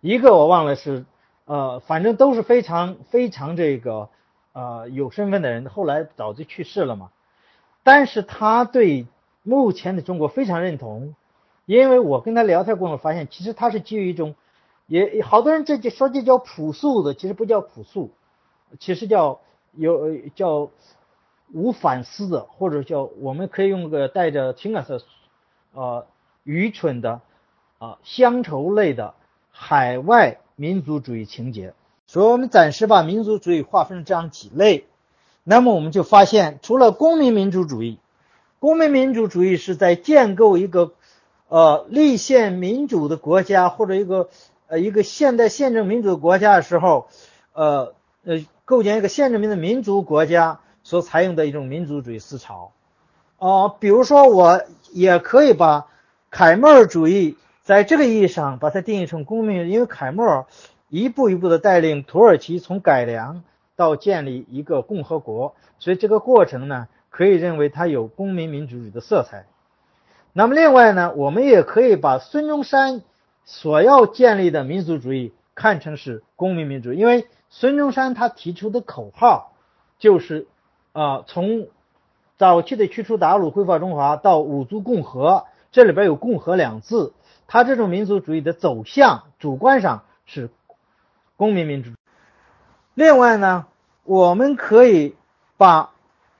[0.00, 1.04] 一个我忘了是，
[1.44, 4.08] 呃，反正都是非常非常这个，
[4.52, 5.68] 呃，有身份的人。
[5.68, 7.10] 后来早就去世了嘛。
[7.82, 9.06] 但是他对
[9.42, 11.16] 目前的中国非常认同，
[11.66, 14.34] 因为我跟他聊天过程发现，其实他是基于一种，
[14.86, 18.12] 也好多人这就说这叫朴素的，其实不叫朴素，
[18.78, 19.40] 其实叫
[19.72, 20.70] 有叫
[21.52, 25.02] 无反思的，或者叫我们可以用个带着情感色，
[25.74, 26.06] 呃，
[26.44, 27.20] 愚蠢的，
[27.78, 29.14] 啊，乡愁类的。
[29.54, 31.74] 海外民族主义情节，
[32.06, 34.84] 所以我们暂时把民族主义划分成这样几类。
[35.44, 37.98] 那么我们就发现，除了公民民主主义，
[38.58, 40.92] 公民民主主义是在建构一个
[41.48, 44.28] 呃立宪民主的国家或者一个
[44.68, 47.08] 呃一个现代宪政民主的国家的时候，
[47.54, 52.72] 呃呃构建一个宪政民的民族国家所采用的一种民族主义思潮。
[53.38, 54.62] 哦，比如说我
[54.92, 55.86] 也可以把
[56.30, 57.36] 凯末尔主义。
[57.62, 60.46] 在这个意义上，把它定义成公民，因为凯末尔
[60.88, 63.44] 一步一步的带领土耳其从改良
[63.76, 69.46] 到建立一个共和国，所以这个过程呢，可以认为它有公民民主主义的色彩。
[70.32, 73.02] 那么另外呢，我们也可以把孙中山
[73.44, 79.52] 所要建立的民族主义看成是公民民主，因为孙中山他提出的口号
[80.00, 80.48] 就是
[80.92, 81.68] 啊，从
[82.38, 87.12] 早期的驱除鞑虏、恢复中华到五族共和，这里边有“共和”两字。
[87.52, 90.48] 他这种民族主义的走向，主观上是
[91.36, 91.90] 公民民主。
[92.94, 93.66] 另外呢，
[94.04, 95.14] 我们可以
[95.58, 95.90] 把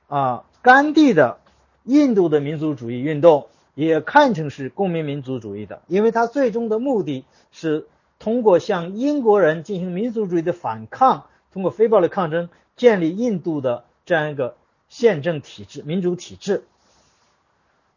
[0.07, 1.37] 啊甘地的
[1.83, 3.45] 印度的民族主义运动
[3.75, 7.85] 也看成是公民民族主义的，因为他最终的目的是
[8.17, 14.55] 通过向英国人进行民族主义的反抗，通过非暴力抗争建立印度的这样一个
[14.89, 16.63] 宪政体制、民主体制。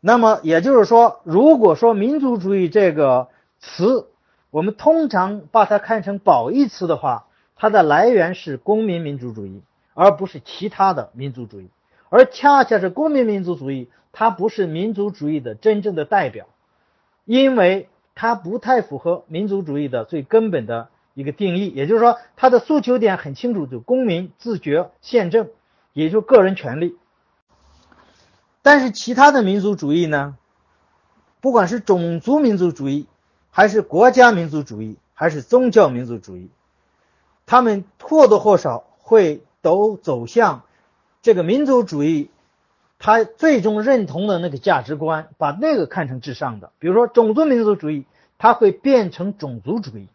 [0.01, 3.29] 那么也就是说，如果说民族主义这个
[3.59, 4.07] 词，
[4.51, 9.63] 我们通常把它看成褒义词的话，它的来源是公民民主主义，
[9.95, 11.69] 而不是其他的民族主义。
[12.09, 16.47] 而恰恰是公民民族主义，它不是民族主义的真正的代表，
[17.25, 21.69] 因为它不太符合民族主义的最根本的一个定义。
[21.69, 25.49] 也就是说，它的诉求点很清楚，就公民自觉宪政，
[25.93, 26.97] 也就个人权利。
[28.67, 30.37] 但是其他的民族主义呢，
[31.41, 33.07] 不管是种族民族主义，
[33.53, 36.51] 还是国家民族主义，还是宗教民族主义，
[37.47, 40.63] 他们或多或少会都走向
[41.23, 42.29] 这个民族主义，
[42.99, 46.73] 他最终认同的那个价值观，把那个看成至上的。
[46.81, 48.05] 比如说种族民族主义，
[48.37, 50.09] 它会变成种族主义，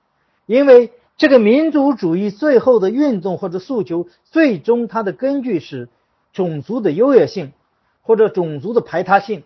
[0.45, 5.87] 因为这个民族主义最后的运动或者诉求，最终它的根据是
[6.33, 7.53] 种族的优越性。
[8.01, 9.43] 或者种族的排他性，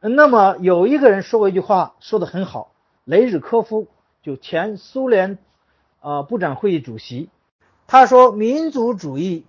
[0.00, 2.72] 那么有一个人说过一句话，说的很好，
[3.04, 3.88] 雷日科夫
[4.22, 5.38] 就前苏联
[6.00, 7.28] 呃部长会议主席，
[7.86, 9.44] 他说民族主义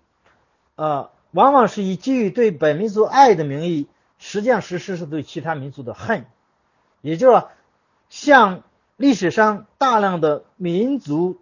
[0.75, 6.25] 呃往往是以基于对本民族爱的名义，实际上实施是对其他民族的恨，
[7.01, 7.49] 也就是说，
[8.09, 8.63] 像
[8.97, 11.37] 历史上大量的民族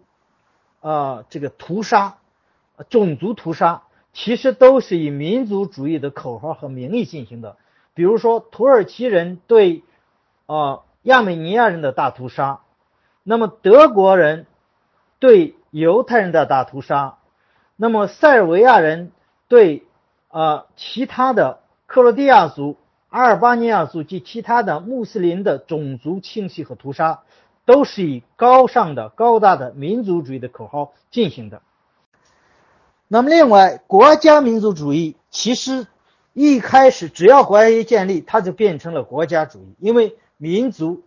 [0.80, 2.18] 啊这个屠杀、
[2.88, 7.56] 种族屠杀，其实都是以民族主义的口号和名义进行的。
[7.94, 9.82] 比如说，土耳其人对
[10.46, 12.60] 呃亚美尼亚人的大屠杀，
[13.22, 14.46] 那么德国人
[15.18, 17.18] 对犹太人的大屠杀，
[17.76, 19.12] 那么塞尔维亚人
[19.48, 19.84] 对
[20.28, 22.76] 呃其他的克罗地亚族、
[23.08, 27.20] 阿尔巴尼亚族及其他的穆斯林的种族清洗和屠杀，
[27.64, 31.62] 都是以高尚的、高大的民族主义的口号进行的。
[33.12, 35.88] 那么，另外，国家民族主义其实。
[36.32, 39.74] 一开始，只要国家一建立，它就变成了国家主义。
[39.80, 41.02] 因为民族，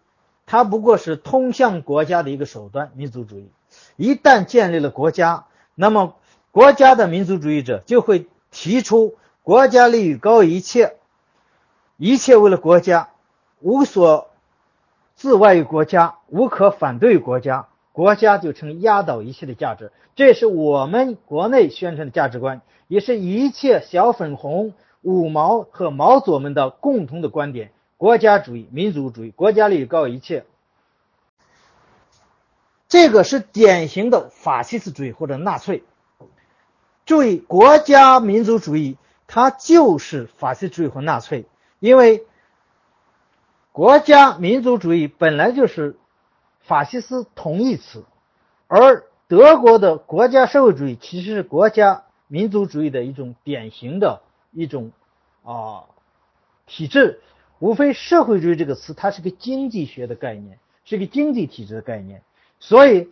[0.45, 2.91] 它不过是通向国家的一个手段。
[2.93, 3.49] 民族主义
[3.95, 6.15] 一旦建立了国家，那么
[6.51, 10.97] 国家的民族主义者就会提出国家利益高于一切，
[11.95, 13.07] 一切为了国家，
[13.61, 14.29] 无所
[15.15, 19.93] 自外于国家，无可反对国家，国家就成压倒一切的价值。
[20.15, 24.73] 这是我们国内宣传的价值观，也是一切小粉红。
[25.01, 30.45] 五毛和毛左们的共同的观点：国家主义、民族主义，国家利益高于一切。
[32.88, 35.84] 这个是典型的法西斯主义或者纳粹。
[37.06, 41.47] 注意，国家民族主义它就是法西斯主义和纳粹，
[41.82, 42.25] 因为
[43.73, 45.97] 国家民族主义本来就是
[46.63, 48.04] 法西斯同义词，
[48.67, 54.21] 而德国的国家社会主义其实是国家民族主义的一种典型的。
[54.56, 54.91] 一种
[55.43, 55.86] 啊
[56.67, 57.21] 体制，
[57.58, 62.21] 无非社会主义这个词，它是个经济学的概念，是个经济体制的概念。
[62.60, 63.10] 所以，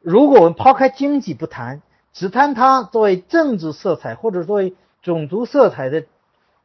[0.00, 6.04] 如果我们抛开经济不谈，只谈它作为政治色彩或者作为种族色彩的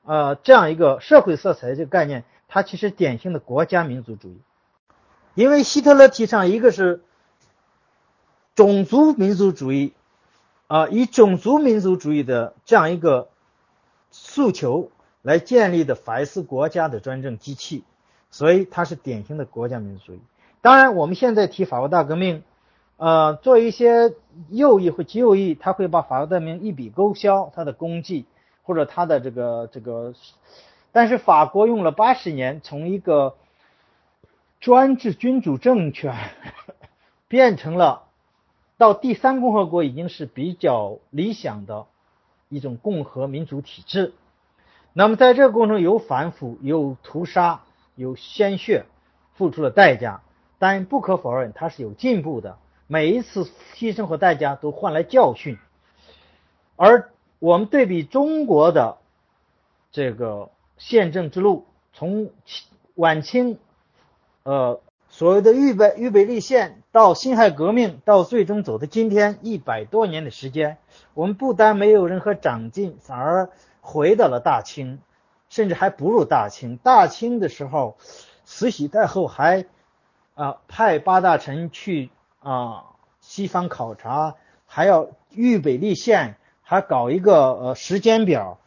[0.06, 4.40] 呃这样一个社会色彩的这个概念，它其实典型的国家民族主义。
[5.40, 7.02] 因为希特勒提倡一个是
[8.56, 9.94] 种族民族主义
[10.68, 13.30] 啊，以种族民族主义的这样一个。
[14.12, 14.90] 诉求
[15.22, 17.84] 来建立的法西斯国家的专政机器，
[18.32, 20.20] 所以它是典型的国家民族主义。
[20.62, 22.42] 当然，我们现在提法国大革命，
[22.98, 24.16] 呃，做一些
[24.50, 28.26] 右翼或极右翼，他会把法国大革命一笔勾销它的功绩
[28.64, 30.16] 或者它的这个这个。
[30.92, 33.36] 但是法国用了八十年，从一个
[34.60, 36.16] 专制君主政权
[37.28, 38.08] 变成了
[38.78, 41.86] 到第三共和国，已经是比较理想的。
[42.52, 44.16] 一种共和民主体制，
[44.94, 47.62] 那么在这个过程中有反腐、有屠杀、
[47.94, 48.86] 有鲜血，
[49.36, 50.24] 付出了代价，
[50.58, 52.58] 但不可否认它是有进步的。
[52.88, 53.44] 每一次
[53.76, 55.60] 牺牲和代价都换来教训。
[56.76, 58.98] 而我们对比中国的
[59.92, 62.32] 这个宪政之路，从
[62.96, 63.60] 晚清，
[64.50, 64.82] 呃。
[65.12, 70.78] 所谓的预备预备立宪，到辛亥革命，到最终走到今天一百多年的时间，
[71.16, 73.50] 我们不但没有任何长进，反而
[73.82, 75.00] 回到了大清，
[75.50, 76.78] 甚至还不如大清。
[76.78, 77.98] 大清的时候，
[78.46, 79.66] 慈禧太后还
[80.36, 82.86] 啊派八大臣去啊
[83.20, 84.36] 西方考察，
[84.68, 88.60] 还要预备立宪，还搞一个呃时间表。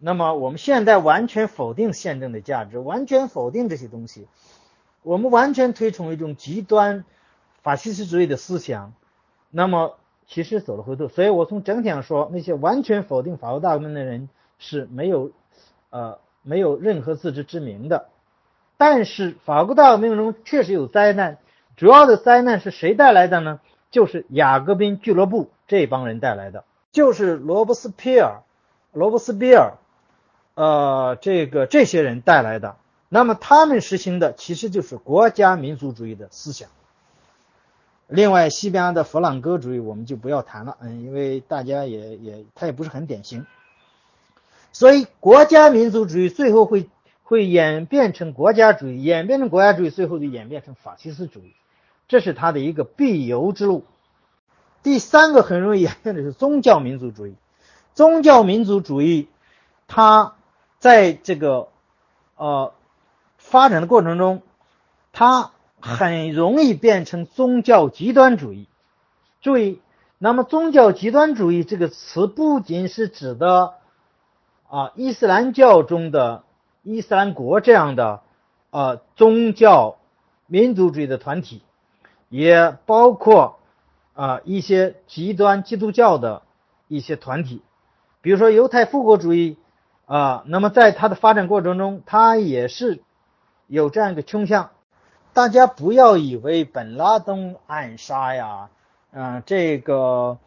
[0.00, 4.26] 那么我们现在完全否定宪政的价值，完全否定这些东西。
[5.04, 7.04] 我们完全推崇一种极端
[7.62, 8.94] 法西斯主义的思想，
[9.50, 11.08] 那么其实走了回头。
[11.08, 15.30] 所以我从整体上说，那些完全否定法国大革命的人是没有
[15.90, 18.08] 呃没有任何自知之明的。
[18.78, 21.38] 但是法国大革命中确实有灾难，
[21.76, 23.60] 主要的灾难是谁带来的呢？
[23.90, 28.42] 就是雅各宾俱乐部这帮人带来的，就是罗伯斯庇尔、
[28.92, 29.74] 罗伯斯庇尔，
[30.54, 32.76] 呃，这个这些人带来的。
[33.08, 36.68] 那么他们实行的其实就是国家民族主义的思想。
[38.06, 43.46] 另外，西班牙的弗朗哥主义我们就不要谈了，嗯，因为大家也也他也不是很典型。
[44.72, 46.90] 所以，国家民族主义最后会
[47.22, 51.54] 会演变成国家主义，演变成国家主义，最后就演变成法西斯主义，
[52.08, 53.84] 这是它的一个必由之路。
[54.82, 57.36] 第三个很容易演变的是宗教民族主义。
[57.94, 59.28] 宗教民族主义，
[59.86, 60.34] 它
[60.78, 61.68] 在这个
[62.36, 62.72] 呃。
[63.44, 64.42] 发展的过程中，
[65.12, 68.66] 它很容易变成宗教极端主义。
[69.42, 69.80] 注意，
[70.18, 73.74] 那么宗教极端主义这个词不仅是指的
[74.68, 76.42] 啊伊斯兰教中的
[76.82, 78.22] 伊斯兰国这样的
[78.70, 79.98] 呃宗教
[80.46, 81.62] 民族主义的团体，
[82.30, 83.58] 也包括
[84.14, 86.42] 啊、一些极端基督教的
[86.88, 87.62] 一些团体，
[88.22, 89.58] 比如说犹太复国主义
[90.06, 93.02] 啊、那么在它的发展过程中，它也是
[93.74, 94.70] 有这样一个倾向。
[95.32, 98.68] 大家不要以为本拉登暗杀呀，
[99.10, 100.38] 嗯、这个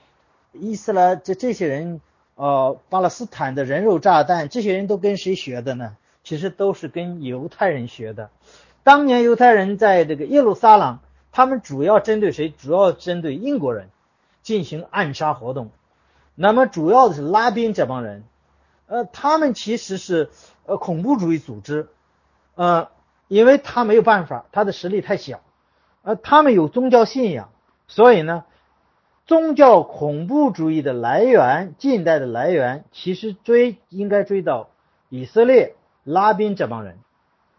[0.53, 1.99] 伊斯兰这这些人，
[2.35, 5.97] 呃，巴勒斯坦的人肉炸弹，这些人都跟谁学的呢？
[6.23, 8.29] 其实都是跟犹太人学的。
[8.83, 10.99] 当年犹太人在这个耶路撒冷，
[11.33, 12.49] 他们主要针对谁？
[12.49, 13.89] 主要针对英国人
[14.41, 15.69] 进行暗杀活动。
[16.35, 18.23] 那么主要的是拉宾这帮人，
[18.87, 20.29] 呃，他们其实是
[20.65, 21.87] 呃恐怖主义组织，
[22.55, 22.89] 呃，
[23.27, 25.41] 因为他没有办法，他的实力太小，
[26.03, 27.49] 呃，他们有宗教信仰，
[27.87, 28.45] 所以呢，
[29.25, 34.69] 宗教恐怖主义的来源，近代的来源，其实追应该追到
[35.09, 36.97] 以色列拉宾这帮人，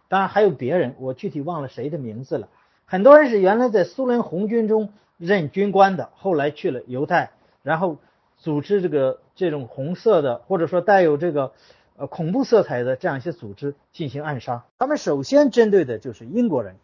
[0.09, 2.49] 当然还有别人，我具体忘了谁的名字了。
[2.87, 7.31] 很多人是原来在苏联红军中任军官的，后来去了犹太，
[7.63, 7.99] 然后
[8.39, 11.53] 组织这个这种红色的或者说带有这个
[11.99, 14.65] 呃恐怖色彩的这样一些组织进行暗杀。
[14.79, 16.77] 他们首先针对的就是英国人，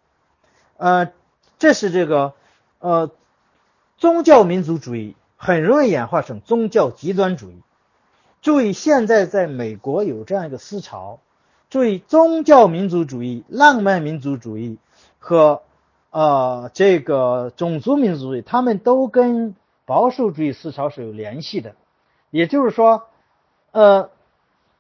[0.77, 1.13] 呃，
[1.59, 2.35] 这是这个
[2.81, 3.11] 呃
[3.97, 7.63] 宗教民族主义很容易演化成宗教极端主义。
[8.43, 11.21] 注意，现在在美国有这样一个思潮，
[11.71, 14.79] 注意宗教民族主义、浪漫民族主义
[15.19, 15.63] 和
[16.11, 19.55] 呃这个种族民族主义，他们都跟
[19.87, 21.75] 保守主义思潮是有联系的。
[22.31, 23.05] 也就是说，
[23.71, 24.11] 呃，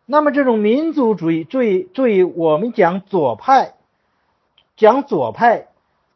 [0.06, 3.74] 那么这种民族主义，注意注意，我们讲左派，
[4.76, 5.68] 讲左派，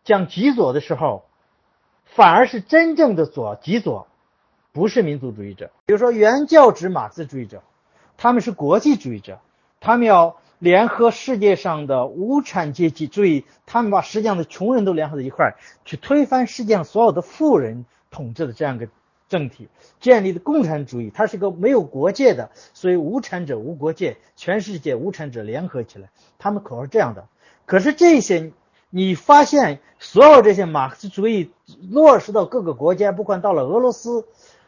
[0.04, 1.24] 讲极左的时候，
[2.04, 4.06] 反而是真正的左极左，
[4.72, 5.70] 不是民族主义者。
[5.86, 7.62] 比如说原教旨马克思主义者，
[8.18, 9.38] 他们是国际主义者，
[9.80, 18.88] 他们要联合世界上的无产阶级，注意，他们把世界上的穷人都联合在一块儿，去推翻世界上所有的富人统治的这样一个
[19.28, 19.68] 政体，
[20.00, 26.08] 建立的共产主义，它是个没有国界的，所以无产者无国界，全世界无产者联合起来，
[26.38, 27.26] 他们口号是这样的。
[27.66, 28.52] 可是这些，
[28.90, 31.50] 你发现所有这些马克思主义
[31.90, 34.24] 落实到各个国家，不管到了俄罗斯，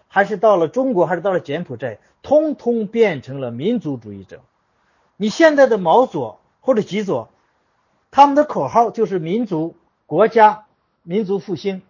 [0.07, 4.43] 还是到了中国，还是到了柬埔寨，通通变成了民族主义者。
[5.17, 7.31] 你现在的毛左或者极左，
[8.11, 10.67] 他们的口号就是民族、国家、
[11.03, 11.81] 民族复兴。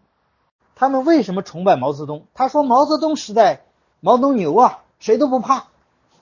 [0.80, 2.24] 他们为什么崇拜毛泽东？
[2.32, 3.64] 他说毛泽东时代，
[4.00, 5.66] 毛泽东牛啊，谁都不怕。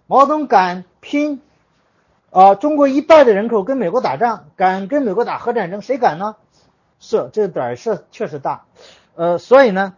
[0.09, 1.41] 毛泽东敢拼，
[2.31, 6.35] 啊、中国一半的人口跟美国打仗，敢跟美国打核战争，谁敢呢？
[6.99, 8.65] 是这个胆是确实大，
[9.15, 9.95] 呃，所以呢，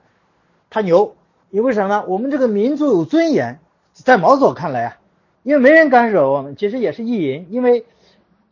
[0.68, 1.16] 他牛，
[1.48, 2.04] 因为什么呢？
[2.06, 3.60] 我们这个民族有尊严，
[3.94, 4.98] 在毛左看来啊，
[5.42, 7.86] 因为没人敢惹我们，其实也是意淫，因为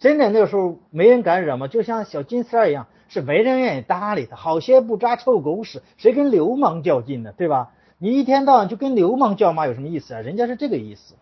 [0.00, 4.36] 真的那个时候没人敢惹嘛，就像小金三儿一样，是没人愿意搭理他。
[4.36, 7.32] 好些不扎臭狗屎，谁跟流氓较劲呢？
[7.36, 7.72] 对吧？
[7.98, 10.20] 你一天到晚就跟流氓叫骂有什么意思啊？
[10.20, 11.14] 人家是这个意思。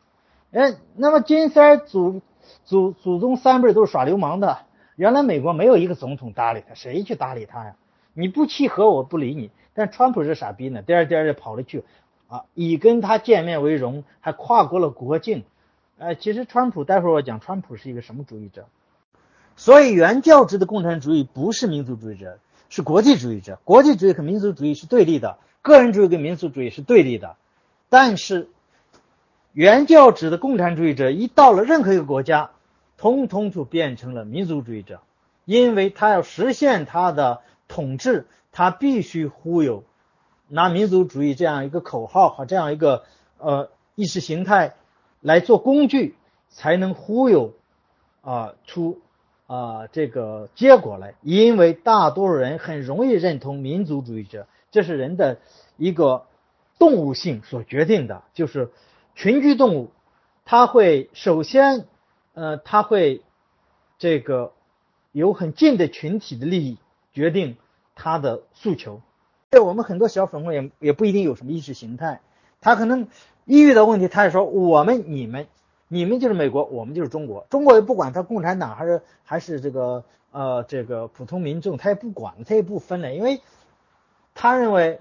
[0.53, 2.20] 哎，那么金三儿祖
[2.64, 4.59] 祖祖宗三辈都是耍流氓的。
[4.97, 7.76] 原来美国没有一个总统搭理他，谁去搭理他呀？
[8.14, 9.51] 你不契合我不理你。
[9.74, 11.84] 但川普是傻逼呢，颠儿颠儿的跑了去，
[12.28, 15.45] 啊，以跟他见面为荣，还跨过了国境。
[15.99, 18.66] 呃，其实川普，待会儿我讲川普是一个什么主义者。
[19.57, 22.39] 所以原教旨的共产主义不是民族主义者，
[22.69, 23.59] 是国际主义者。
[23.65, 27.37] 国际主义和民族主义是对立的，个人主义跟民族主义是对立的。
[27.89, 28.49] 但是
[29.53, 32.51] 原教旨的共产主义者一到了任何一个国家，
[32.99, 35.01] 通通就变成了民族主义者，
[35.45, 39.85] 因为他要实现他的统治，他必须忽悠，
[40.49, 43.05] 拿民族主义这样一个口号和这样一个
[43.39, 44.75] 呃意识形态
[45.21, 46.15] 来做工具，
[46.51, 47.55] 才能忽悠
[48.21, 49.01] 啊、出
[49.47, 51.15] 啊、这个结果来。
[51.23, 55.39] 因为大多数人很容易认同民族主义者，这是人的
[55.77, 56.27] 一个
[56.79, 58.71] 动物性所决定的，就是
[59.15, 59.91] 群居动物，
[60.45, 61.87] 它会首先
[62.35, 63.23] 呃，它会
[63.99, 64.53] 这个
[65.13, 66.79] 有很近的群体的利益
[67.13, 67.57] 决定
[67.95, 69.01] 它的诉求。
[69.49, 72.21] 对我们很多小粉红也也不一定有什么意识形态，
[72.61, 73.09] 他可能
[73.47, 75.47] 一遇到问题，他就说我们、你们、
[75.89, 77.47] 你们就是美国，我们就是中国。
[77.49, 83.41] 中国也不管他共产党还是还是这个呃这个普通民众，他也不管，他也不分了，因为
[84.34, 85.01] 他认为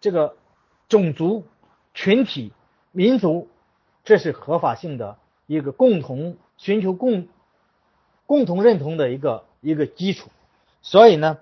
[0.00, 0.36] 这个
[0.88, 1.44] 种族、
[1.92, 2.52] 群体、
[2.92, 3.48] 民族，
[4.04, 7.28] 这是合法性的一个共同寻求共
[8.24, 10.30] 共同认同的一个一个基础。
[10.80, 11.38] 所以呢，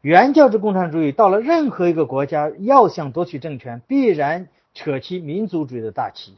[0.00, 6.36] 原教旨共产主义到了任何一个国家，要想夺取政权，必然扯起民族主义的大旗。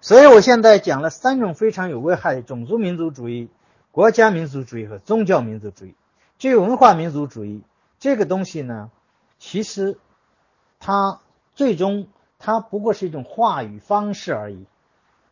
[0.00, 3.48] 所以我现在讲了三种非常有危害的种族民族主义、
[3.90, 5.94] 国家民族主义和宗教民族主义。
[6.38, 7.62] 至于文化民族主义
[7.98, 8.90] 这个东西呢，
[9.38, 9.98] 其实
[10.78, 11.20] 它
[11.54, 12.06] 最终
[12.38, 14.66] 它不过是一种话语方式而已，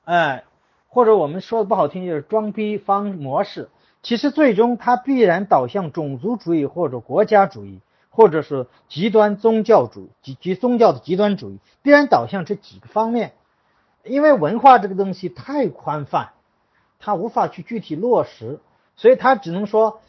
[0.05, 0.45] 哎，
[0.89, 3.69] 或者我们说的不好听就是装逼方模式。
[4.03, 13.35] 其实最终它必然导向种族主义或者国家主义，或者是极端宗教主义及及宗教的极端主义，必然导向这几个方面。
[14.05, 16.33] 因为文化这个东西太宽泛，
[16.99, 18.61] 它无法去具体落实，
[18.97, 20.01] 所以它只能说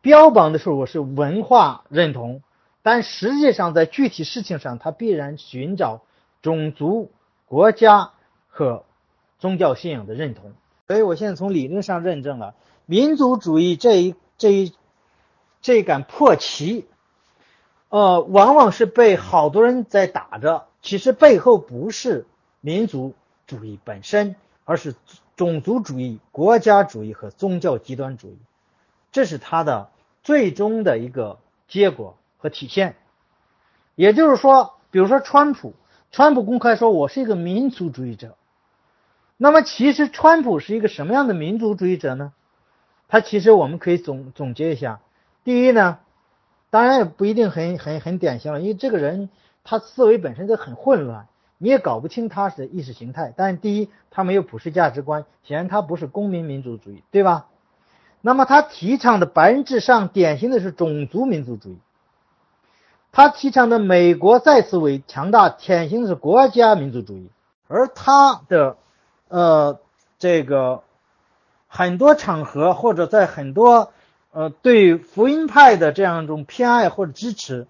[0.00, 2.42] 标榜的时候我是文化认同，
[2.82, 6.02] 但实际上在具体事情上，它必然寻找
[6.42, 7.10] 种族、
[7.46, 8.10] 国家
[8.48, 8.84] 和
[9.38, 10.52] 宗教信仰的认同。
[10.88, 12.54] 所以我现在从理论上认证了。
[12.84, 14.74] 民族主义这一这一
[15.62, 16.86] 这杆破旗，
[17.88, 20.66] 呃，往往是被好多人在打着。
[20.82, 22.26] 其实背后不是
[22.62, 23.14] 民族
[23.46, 24.94] 主义本身，而是
[25.36, 28.38] 种族主义、国家主义和宗教极端主义，
[29.10, 29.90] 这是他的
[30.22, 31.38] 最终的一个
[31.68, 32.96] 结果和体现。
[33.94, 35.74] 也就是说，比如说川普，
[36.12, 38.36] 川普公开说我是一个民族主义者，
[39.36, 42.32] 那么其实川普是一个什么样的民族主义者呢？
[43.08, 45.00] 他其实我们可以总总结一下，
[45.44, 45.98] 第一呢，
[46.70, 49.28] 当然也不一定很很很典型了，因为这个人
[49.64, 51.26] 他思维本身就很混乱，
[51.62, 53.32] 你也搞不清他是意识形态。
[53.36, 57.46] 但是第一，他没有普世价值观，显然他不是公民民主主义，对吧？
[58.20, 61.78] 那么他提倡的白人至上典型的是种族民族主义，
[63.12, 67.30] 他提倡的美国再次为强大，典型的是国家民族主义，
[67.68, 68.76] 而他的
[69.28, 69.78] 呃
[70.18, 70.82] 这个。
[71.74, 73.94] 很多场合或者在很多
[74.32, 77.66] 呃对福音派的这样一种偏爱或者支持，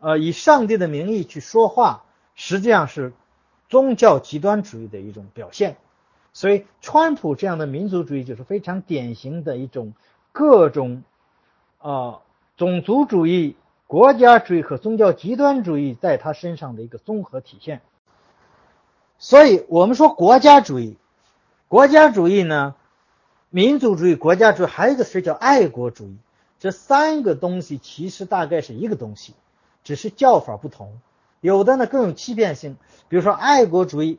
[0.00, 2.02] 呃以上帝的名义去说话，
[2.34, 3.12] 实际上是
[3.68, 5.76] 宗教极端主义的一种表现。
[6.32, 9.94] 所以，川普这样的民族主义就是非常典型的一种
[10.32, 11.02] 各种
[11.78, 12.20] 啊
[12.56, 13.56] 种族主义、
[13.86, 17.80] 国家主义和宗教极端主义在他身上的一个综合体现。
[19.18, 20.98] 所以我们说国家主义，
[21.68, 22.74] 国家主义呢？
[23.48, 26.18] 民族主义、国家主义，还有一个词叫爱国主义。
[26.58, 29.34] 这三个东西其实大概是一个东西，
[29.84, 31.00] 只是叫法不同。
[31.46, 32.76] 有的呢更有欺骗性，
[33.08, 34.18] 比如说爱国主义，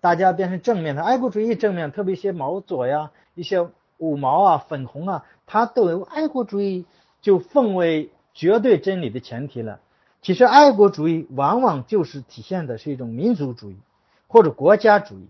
[0.00, 1.02] 大家变成正面的。
[1.02, 3.68] 爱国主义正面，特别一些毛左呀、一些
[3.98, 6.86] 五毛啊、粉红啊，它都有爱国主义
[7.20, 9.80] 就奉为绝对真理的前提了。
[10.22, 13.76] 其实爱国主义往往就是体现的是一种民族主义
[14.28, 15.28] 或者国家主义，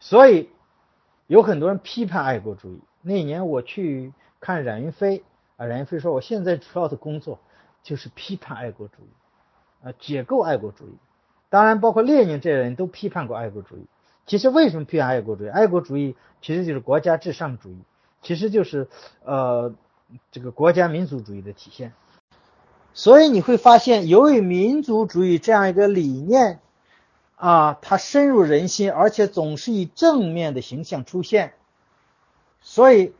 [0.00, 0.48] 所以。
[1.28, 2.78] 有很多人批判爱国主义。
[3.02, 5.24] 那年我去看冉云飞，
[5.56, 7.40] 啊，冉云飞说，我现在主要的工作
[7.82, 9.08] 就是批判爱国主义，
[9.82, 10.92] 啊，解构爱国主义。
[11.48, 13.86] 当然，包括列宁这些人都批判过爱国主义。
[14.26, 15.48] 其实为什么批判爱国主义？
[15.48, 17.78] 爱国主义其实就是国家至上主义，
[18.22, 18.88] 其实就是
[19.24, 19.74] 呃
[20.32, 21.92] 这个国家民族主义的体现。
[22.94, 26.60] 所以你会发现，由于民族主义这样一个理念。
[27.38, 31.52] 啊，它深入人心，而且总是以正面的形象出现。
[32.62, 33.12] 所以，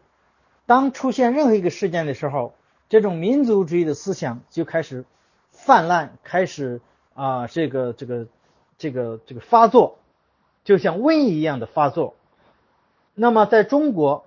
[0.64, 2.54] 当出现任何一个事件的时候，
[2.88, 5.04] 这种民族主义的思想就开始
[5.64, 6.80] 泛滥，开始
[7.14, 8.26] 啊，这个这个
[8.78, 9.98] 这个这个发作，
[10.64, 12.14] 就像瘟疫一样的发作。
[13.14, 14.24] 那么，在中国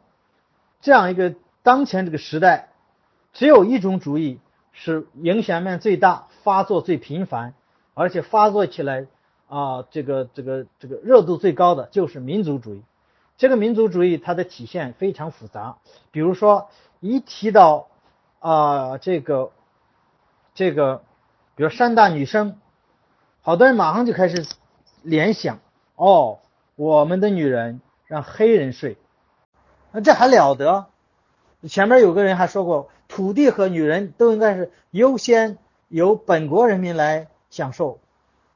[0.81, 2.69] 这样一个当前这个时代，
[3.33, 4.39] 只有一种主义
[4.73, 7.53] 是影响面最大、发作最频繁，
[7.93, 9.07] 而且发作起来。
[9.51, 12.83] 啊，这个这个这个热度最高的就是民族主义。
[13.35, 15.77] 这个民族主义它的体现非常复杂，
[16.11, 16.69] 比如说
[16.99, 17.87] 一提到
[18.37, 19.49] 啊这个
[20.53, 21.01] 这个，
[21.59, 22.57] 比如山大女生，
[23.41, 24.45] 好多人马上就开始
[25.03, 25.59] 联想，
[25.97, 26.39] 哦，
[26.77, 28.95] 我们的女人让黑人睡，
[29.91, 30.85] 那这还了得？
[31.67, 35.57] 前面有个人还说过，土地和女人都应该是优先
[35.89, 37.99] 由本国人民来享受。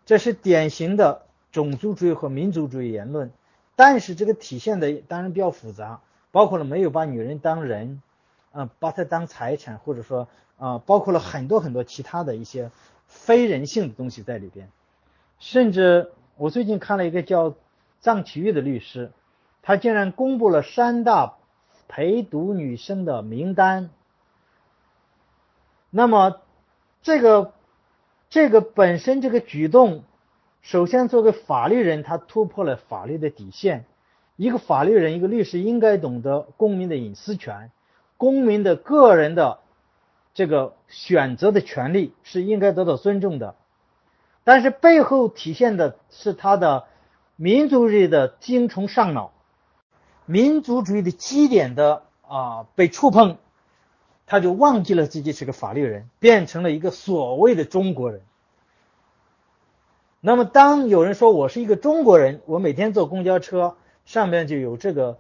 [0.06, 3.34] 这是典型的种族主义和民族主义言论，
[3.76, 6.00] 但是这个体现的当然比较复杂，
[6.32, 8.02] 包括了没有把女人当人，
[8.54, 10.30] 啊，把她当财产，或者说
[10.64, 12.72] 啊，包括了很多很多其他的一些
[13.08, 14.70] 非人性的东西在里边。
[15.40, 17.56] 甚至我最近看了一个叫
[18.02, 19.12] 臧启玉的律师，
[19.62, 21.36] 他竟然公布了三大
[21.88, 23.90] 陪读女生的名单。
[25.90, 26.42] 那么
[27.02, 27.54] 这个。
[28.30, 30.04] 这个本身这个举动，
[30.64, 33.86] 首先作为法律人，他突破了法律的底线。
[34.38, 37.70] 一个法律人，一个律师应该懂得公民的隐私权，
[38.18, 39.60] 公民的个人的
[40.34, 43.56] 这个选择的权利是应该得到尊重的。
[44.44, 46.86] 但是背后体现的是他的
[47.36, 49.32] 民族主义的精虫上脑，
[50.26, 53.38] 民族主义的基点的啊被触碰，
[54.26, 58.22] 他就忘记了自己是个法律人，变成了一个所谓的中国人。
[60.20, 63.76] 那么，当有人说我是一个中国人，我每天坐公交车
[64.06, 65.20] 上面就有这个，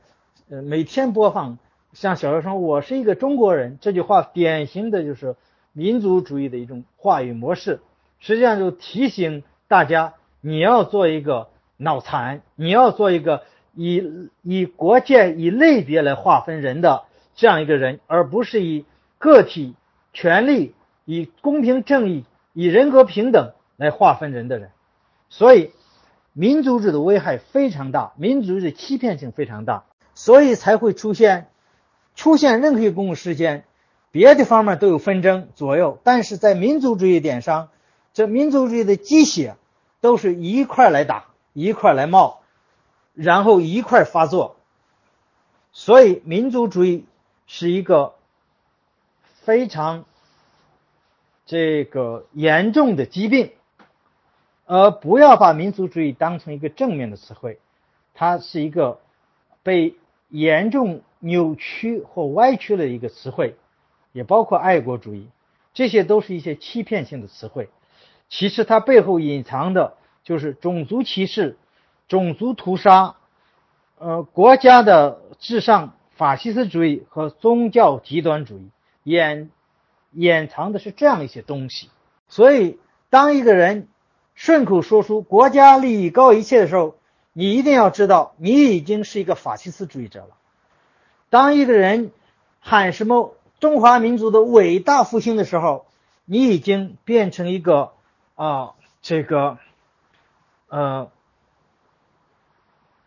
[0.49, 1.57] 呃，每天播放
[1.93, 5.35] 像小学生我是一个中国人这句话，典型的就是
[5.71, 7.79] 民族主义的一种话语模式，
[8.19, 11.49] 实际上就提醒大家，你要做一个。
[11.75, 12.43] 脑残！
[12.55, 17.03] 你要做一个以以国界、以类别来划分人的
[17.35, 18.85] 这样一个人，而不是以
[19.17, 19.75] 个体
[20.13, 24.69] 权利、以公平正义、以人格平等来划分人的人。
[25.29, 25.71] 所以，
[26.31, 29.83] 民族主义的危害非常大，民族制的欺骗性非常大，
[30.13, 31.47] 所以才会出现
[32.15, 33.65] 出现任何一个公共事件，
[34.11, 37.69] 别的方面都有纷争左右，但是在民族主义点上，
[38.13, 39.55] 这民族主义的鸡血
[40.01, 41.25] 都是一块来打。
[41.55, 42.39] 一块来冒，
[43.13, 44.55] 然后一块发作，
[45.71, 47.05] 所以民族主义
[47.45, 48.15] 是一个
[49.43, 50.05] 非常
[51.45, 53.51] 这个严重的疾病，
[54.65, 57.59] 而不要把民族主义当成一个正面的词汇，
[58.15, 58.99] 它是一个
[59.61, 59.95] 被
[60.33, 63.55] 严重扭曲或歪曲的一个词汇，
[64.11, 65.29] 也包括爱国主义，
[65.73, 67.69] 这些都是一些欺骗性的词汇，
[68.29, 69.93] 其实它背后隐藏的。
[70.25, 71.57] 就是种族歧视、
[72.07, 73.15] 种族屠杀、
[73.99, 78.69] 呃国家的至上、法西斯主义和宗教极端主义，
[79.03, 79.49] 掩
[80.13, 81.89] 掩藏的是这样一些东西。
[82.29, 82.79] 所以，
[83.09, 83.89] 当一个人
[84.33, 86.95] 顺口说出“国家利益高于一切”的时候，
[87.33, 90.37] 你一定要知道，你已经是一个法西斯主义者了。
[91.29, 92.11] 当一个人
[92.59, 95.85] 喊什么“中华民族的伟大复兴”的时候，
[96.25, 97.91] 你已经变成一个
[98.35, 99.57] 啊这个。
[100.69, 101.11] 呃，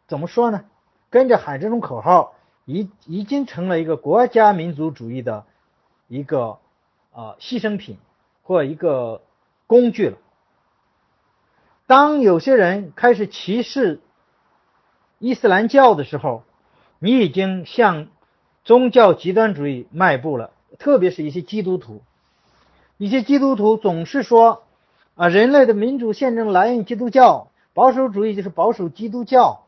[0.06, 0.64] 怎么说呢？
[1.10, 5.46] 跟着喊这种口号，已已经成了一个国家民族主义的
[6.06, 6.58] 一个
[7.12, 7.98] 啊牺牲品
[8.44, 9.22] 或一个
[9.66, 10.18] 工具了。
[11.88, 14.00] 当有些人开始歧视
[15.18, 16.42] 伊斯兰教的时候，
[16.98, 18.08] 你已经向
[18.64, 20.50] 宗教极端主义迈步了。
[20.78, 22.02] 特别是一些基督徒，
[22.98, 24.64] 一些基督徒总是说
[25.14, 27.48] 啊，人类的民主宪政来源于基督教。
[27.72, 29.66] 保守主义就是保守基督教，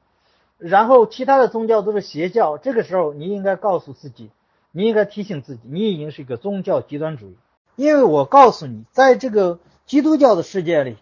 [0.57, 2.57] 然后其他的宗教都是邪教。
[2.57, 4.31] 这个时候，你应该告诉自己，
[4.73, 7.37] 你应该提醒自己，你已经是一个宗教极端主义。
[7.77, 10.97] 因为我告诉你，在这个基督教的世界里，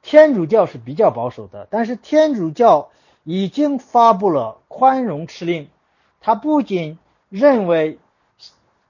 [0.00, 2.88] 天主教是比较保守的，但是天主教
[3.26, 5.68] 已经发布了宽容敕令，
[6.20, 6.96] 他不仅
[7.28, 7.98] 认为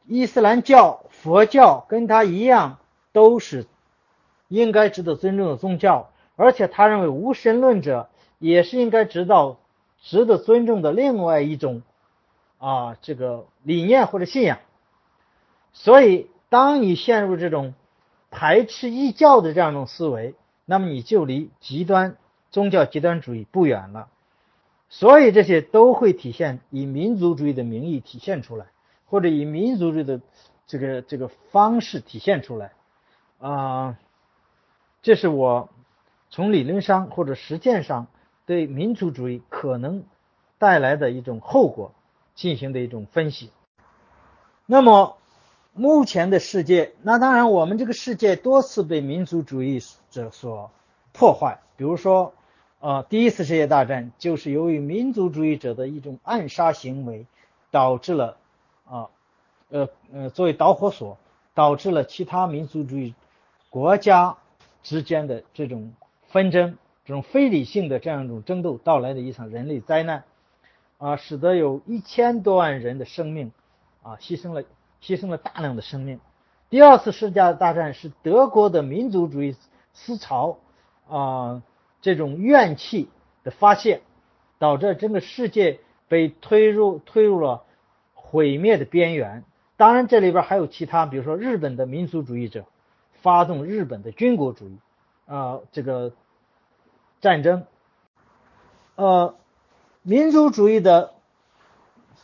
[0.07, 2.76] 伊斯兰教、佛教跟他一样
[3.12, 3.66] 都是
[4.49, 6.11] 应该值得尊重的宗教。
[6.37, 9.57] 而且他认为无神论者也是应该知道
[10.03, 11.80] 值得尊重的另外一种
[12.59, 14.59] 啊这个理念或者信仰。
[15.72, 17.72] 所以，当你陷入这种
[18.30, 20.34] 排斥异教的这样一种思维，
[20.66, 22.18] 那么你就离极端
[22.51, 24.09] 宗教极端主义不远了。
[24.89, 28.66] 所以，这些都会体现以民族主义的名义体现出来，
[29.07, 30.20] 或者以民族主义的
[30.66, 32.72] 这个这个方式体现出来
[33.39, 33.99] 啊。
[35.03, 35.68] 这是我。
[36.28, 38.09] 从理论上或者实践上
[38.47, 40.03] 对民族主义可能
[40.59, 41.95] 带来的一种后果
[42.34, 43.53] 进行的一种分析。
[44.66, 45.16] 那么，
[45.72, 49.80] 目前的世界，那当然我们这个世界多次被民族主义
[50.11, 50.72] 者所
[51.12, 51.61] 破坏。
[51.76, 52.34] 比如说，
[52.87, 57.26] 啊，第一次世界大战就是由于民族主义者的一种暗杀行为，
[57.72, 58.37] 导致了
[58.84, 59.09] 啊，
[59.70, 61.18] 呃呃，作为导火索，
[61.53, 63.14] 导致了其他民族主义
[63.70, 64.37] 国家
[64.84, 65.93] 之间的这种。
[66.28, 70.24] 纷争这种非理性的这样一种争斗到来的一场人类灾难，
[70.99, 73.53] 啊，使得有一千多万人的生命
[74.03, 74.62] 啊牺牲了，
[75.03, 76.20] 牺牲了大量的生命。
[76.68, 79.57] 第二次世界大战是德国的民族主义
[79.95, 80.59] 思潮
[81.09, 81.62] 啊
[82.07, 83.09] 这种怨气
[83.43, 84.01] 的发泄，
[84.61, 87.65] 导致整个世界被推入推入了
[88.15, 89.43] 毁灭的边缘。
[89.77, 92.65] 当然，这里边还有其他，比如说日本的民族主义者
[93.23, 94.79] 发动日本的军国主义。
[95.27, 96.13] 啊，这个
[97.21, 97.67] 战争，
[98.95, 99.35] 呃，
[100.03, 101.15] 民族主义的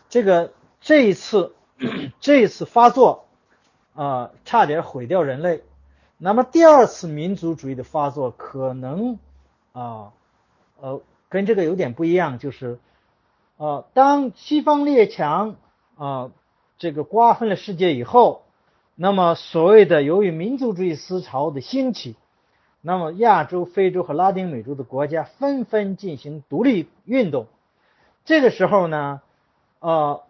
[0.08, 1.56] 这个这一次
[2.20, 3.24] 这一次发作
[3.96, 5.64] 啊，差点毁掉人类。
[6.18, 9.18] 那么第二次民族主义的发作可能
[9.72, 10.12] 啊
[10.80, 12.78] 呃跟这个有点不一样，就是
[13.56, 15.56] 呃当西方列强
[15.96, 16.30] 啊
[16.78, 18.42] 这个瓜分了世界以后，
[18.94, 22.16] 那么所谓的由于民族主义思潮的兴起。
[22.84, 27.46] 那么亚洲、非洲和拉丁美洲的国家纷纷进行独立运动。
[28.24, 29.22] 这个时候呢，
[29.78, 30.24] 呃，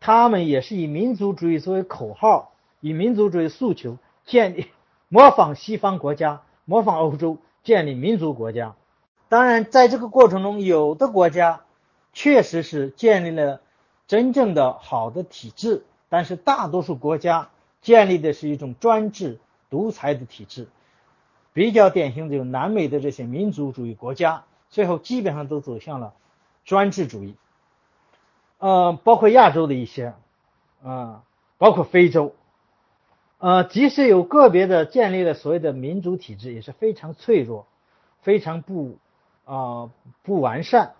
[0.00, 4.66] 他们也是以民族主义作为口号，以民族主义诉求建立
[5.08, 8.76] 模仿西方国家，模仿欧洲建立民族国家。
[9.28, 11.62] 当然，在这个过程中，有的国家
[12.12, 13.60] 确实是建立了
[14.06, 17.48] 真正的好的体制，但是大多数国家
[17.80, 19.40] 建立的是一种专制
[19.70, 20.68] 独裁的体制。
[21.52, 26.12] 比较典型的有南美的这些民族主义国家，最后基本上都走向了
[26.64, 27.34] 专制主义。
[28.58, 30.14] 呃，包括亚洲的一些，
[30.82, 31.22] 啊，
[31.58, 32.34] 包括非洲，
[33.44, 37.66] 呃，即使有个别的建立了所谓的民主体制，也是非常脆弱，
[38.22, 38.96] 非常不
[39.44, 39.90] 啊
[40.22, 40.94] 不完善。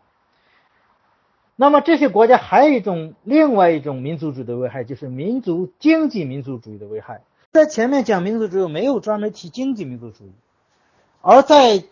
[1.57, 7.23] 那么这些国家还有一种另外一种民族主义的危害，就是民族经济民族主义的危害。
[7.51, 10.33] 在前面讲民族主义，没有专门提经济民族主义。
[11.23, 11.83] 而在，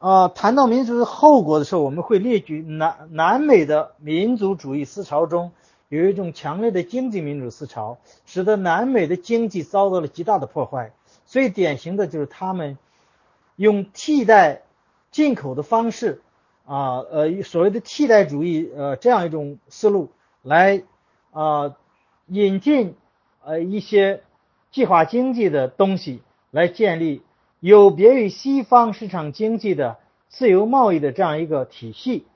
[0.00, 5.52] 呃，谈到民族的后果的时候，我们会列举南南美的民族主义思潮中
[5.88, 10.92] 有一种强烈的经济民主思潮，使得南美的经济遭到了极大的破坏。
[11.26, 12.78] 最典型的就是他们
[13.56, 14.62] 用替代
[15.10, 16.22] 进口的方式，
[16.64, 20.10] 啊，呃，所谓的替代主义，呃，这样一种思路
[20.42, 20.82] 来，
[21.30, 21.76] 啊，
[22.26, 22.96] 引进
[23.44, 24.22] 呃一些
[24.70, 27.22] 计划经济的东西来建立。
[27.60, 29.96] 有别于西方市场经济的
[30.28, 32.26] 自由贸易的这样一个体系，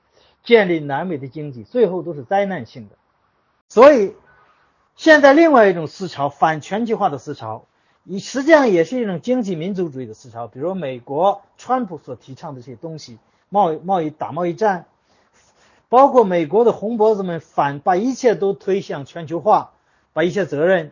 [0.43, 2.95] 建立南美的经济，最后都是灾难性的。
[3.69, 4.15] 所以，
[4.95, 7.65] 现在另外一种思潮，反全球化的思潮，
[8.03, 10.47] 你实际上也是一种经济民族主义的思潮。
[10.47, 14.85] 比如美国川普所提倡的这些东西，贸易贸易打贸易战，
[15.87, 19.71] 包括美国的红脖子们反把一切都推向全球化，
[20.11, 20.91] 把一切责任，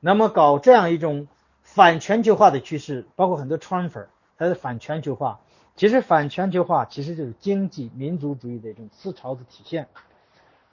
[0.00, 1.28] 那么搞这样一种。
[1.68, 4.06] 反全球化的趋势，包括很多川粉，
[4.38, 5.40] 他是反全球化。
[5.74, 9.88] 其实反全球化其实就是经济民族主义的一种思潮的体现。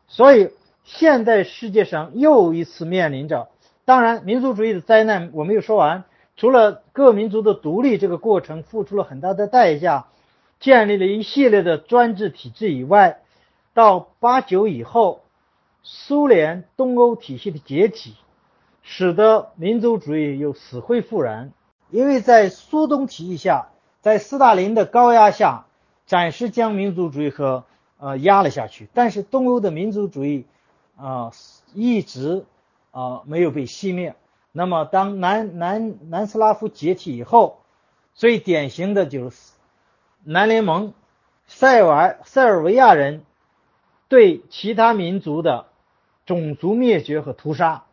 [0.08, 0.52] 所以
[0.84, 3.50] 现在世界上又一次面临着，
[3.86, 6.04] 当然民族主义的灾难我没有说完。
[6.36, 10.08] 除了各民族的独立这个过程付出了很大的代价，
[10.60, 13.20] 建立了一系列的专制体制以外，
[13.74, 15.22] 到八九以后，
[15.84, 18.16] 苏联东欧体系的解体。
[18.86, 21.54] 使得民族主义又死灰复燃，
[21.90, 23.70] 因为在苏东体系下，
[24.02, 25.68] 在斯大林的高压下，
[26.06, 27.64] 暂时将民族主义和
[27.98, 28.90] 呃压了下去。
[28.94, 30.46] 但是东欧的民族主义
[30.96, 31.32] 啊
[31.74, 32.46] 一直
[32.92, 34.16] 啊没有被熄灭。
[34.52, 37.62] 那么当南南南斯拉夫解体以后，
[38.14, 39.54] 最典型的就是
[40.24, 40.94] 南联盟、
[41.48, 43.26] 塞尔塞尔维亚人
[44.08, 45.66] 对其他民族的
[46.26, 47.86] 种族灭绝和屠杀。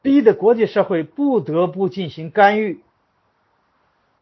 [0.00, 2.82] 逼得国际社会不得不进行干预，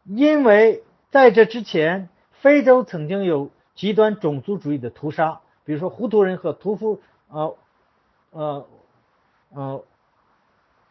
[0.05, 7.55] 因为在这之前，非洲曾经有极端种族主义的屠杀，比如说胡图人和图夫呃
[8.31, 8.67] 呃
[9.53, 9.83] 呃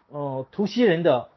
[0.09, 1.29] 呃图西人的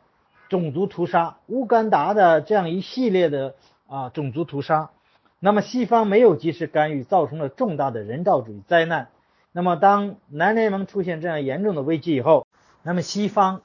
[0.49, 3.55] 种族屠杀，乌干达的这样一系列的
[3.87, 4.91] 啊种族屠杀，
[5.39, 9.09] 那么西方没有及时干预，造成了重大的人道主义灾难。
[9.51, 12.47] 那么当南联盟出现这样严重的危机以后，
[12.81, 13.61] 那么西方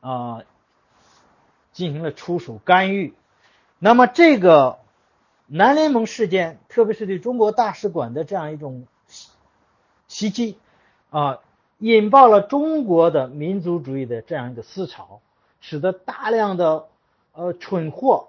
[0.00, 0.42] 啊
[1.72, 3.14] 进行了出手干预，
[3.78, 4.78] 那么这个
[5.46, 8.86] 南联盟事件，特别是对中国大使馆的这样一种
[10.12, 10.58] 袭击
[11.10, 11.40] 啊，
[11.78, 15.20] 引爆了中国的民族主义的这样一个思潮，
[15.60, 16.84] 使得大量的
[17.32, 18.28] 呃蠢货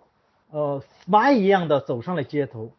[0.49, 2.71] 呃蚂蚁一样的走上了街头，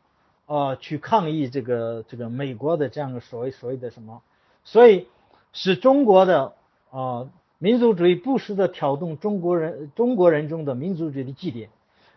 [0.47, 4.23] 呃去抗议这个这个美国的这样的所谓所谓的什么，
[4.65, 5.07] 所以
[5.53, 6.55] 使中国的。
[6.91, 7.27] 啊，
[7.59, 11.67] 民族主义不时的挑动中国人中国人中的民族主义的祭奠，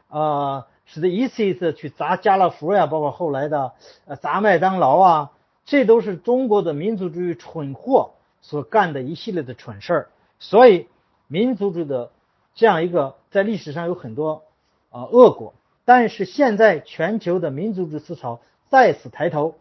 [0.08, 3.74] 啊，使得一次一次去砸家乐福呀，包括后来的
[4.06, 5.32] 呃砸麦当劳啊，
[5.68, 10.10] 这都是中国的民族主义蠢货所干的一系列的蠢事儿。
[10.40, 10.88] 所以，
[11.28, 12.10] 民族主义的
[12.56, 14.42] 这样一个在历史上有很多
[14.90, 15.54] 啊恶果，
[15.86, 18.40] 但是现在全球的民族主义思潮
[18.70, 19.54] 再次抬头，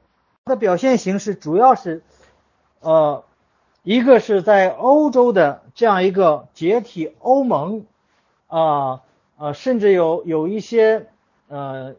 [0.46, 2.02] 它的表现形式主要是
[2.80, 3.22] 呃。
[3.88, 7.86] 一个是在欧洲的这样一个解体欧盟，
[8.48, 9.04] 啊
[9.36, 11.06] 啊，甚至有有一些
[11.46, 11.94] 呃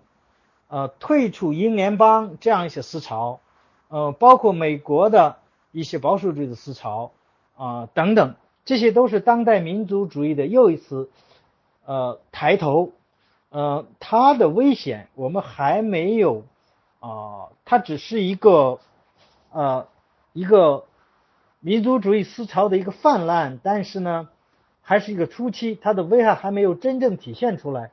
[0.68, 3.40] 呃退出英联邦这样一些思潮，
[3.90, 5.38] 呃，包括美国的
[5.72, 7.12] 一些保守主义的思潮
[7.56, 8.36] 啊等等，
[8.66, 11.10] 这些都是当代民族主义的又一次
[11.86, 12.92] 呃抬头，
[13.50, 16.44] 呃，它的危险我们还没有
[17.00, 18.80] 啊，它只是一个
[19.52, 19.88] 呃
[20.34, 20.86] 一个。
[21.60, 24.30] 民族主义思潮的一个泛滥，但是呢，
[24.84, 27.90] 还是一个初期，它的危害还没有真正体现出来。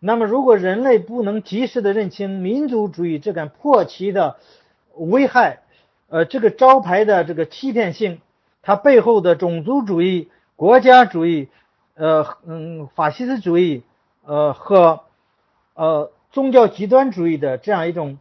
[0.00, 4.36] 那么，如果人类不能及时的认清民族主义这杆破旗的
[4.98, 5.60] 危害，
[6.08, 8.20] 呃，这个招牌的这个欺骗性，
[8.62, 11.48] 它背后的种族主义、国家主义，
[11.94, 13.82] 呃，嗯，法西斯主义，
[14.24, 15.00] 呃，和
[15.74, 18.18] 呃宗教极端主义的这样一种，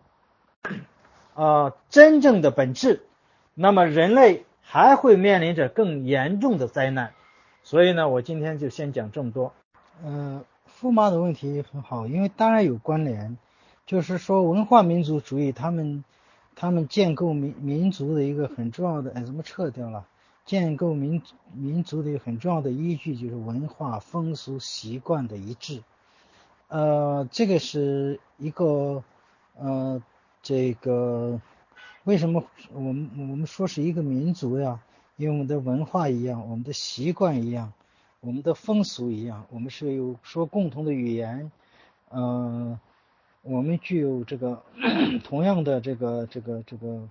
[1.36, 3.04] 呃，真正的本质，
[3.54, 7.14] 那么人类还会面临着更严重的灾难。
[7.64, 9.54] 所以呢，我今天就先讲这么多。
[10.04, 10.44] 嗯。
[10.80, 13.36] 驸马的问题很好，因为当然有关联，
[13.88, 16.04] 就是说文化民族主义，他们
[16.60, 20.08] 他们建构民民族的一个很重要的，哎，怎么撤掉了？
[20.43, 21.22] 建构民
[21.53, 25.84] 民族的一个很重要的依据就是文化风俗习惯的一致，
[26.68, 29.03] 呃，这个是一个
[29.55, 30.01] 呃，
[30.41, 31.39] 这个
[32.03, 32.43] 为什么
[32.74, 34.82] 我们我们说是一个民族呀？
[35.16, 37.72] 因为我们的文化一样，我们的习惯一样。
[38.20, 41.51] 我们的风俗一样，我们是有说共同的语言，
[42.10, 42.80] 嗯，
[43.42, 44.64] 我们具有这个
[45.24, 47.10] 同样的这个这个这个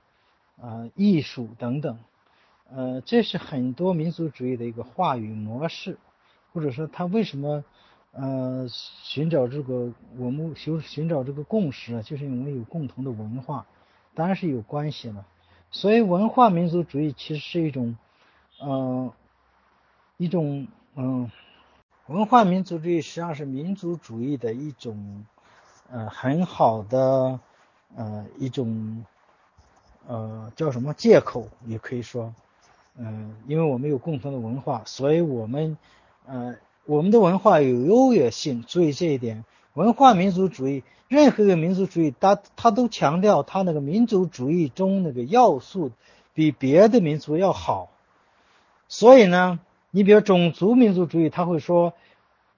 [0.61, 1.99] 啊艺术等等，
[2.70, 5.99] 呃，这是很多民族主义的一个话语模式，
[6.53, 7.64] 或者说他为什么
[8.12, 13.66] 呃寻找这个我们寻寻找这个共识啊，就是因为有共同的文化，
[14.14, 15.27] 当然是有关系了。
[15.70, 17.97] 所以文化民族主义其实是一种
[18.61, 19.12] 呃
[20.16, 20.68] 一种。
[20.99, 21.31] 嗯，
[22.07, 25.27] 文化民族主义实际上是民族主义的一种，
[25.91, 27.39] 呃，很好的，
[27.97, 29.05] 呃，一种，
[30.07, 32.34] 呃，叫什么借口也可以说，
[32.97, 35.76] 嗯，因为我们有共同的文化，所以我们，
[36.26, 38.64] 呃，我们的文化有优越性。
[38.66, 45.93] 注意这一点，文化民族主义，任何一个民族主义，它它都强调它那个民族主义中那个要素
[46.34, 47.91] 比别的民族要好，
[48.89, 49.61] 所以呢。
[49.93, 51.95] 你比如种族民族主义，他会说，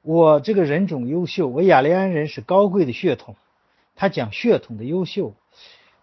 [0.03, 3.37] 我这个人种优秀，我雅利安人是高贵的血统，
[3.95, 5.35] 他讲血统的优秀。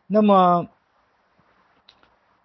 [0.08, 0.68] 那么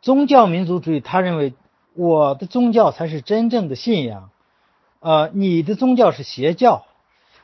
[0.00, 1.54] 宗教民族主义，他认为
[1.94, 4.30] 我的宗教才是真正的信仰，
[5.00, 6.84] 呃，你的宗教是邪教。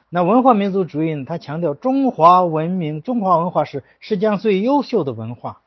[0.08, 1.24] 那文化民族主义呢？
[1.26, 5.60] 他强调中华文明、中华文化是世界上最优秀的文化，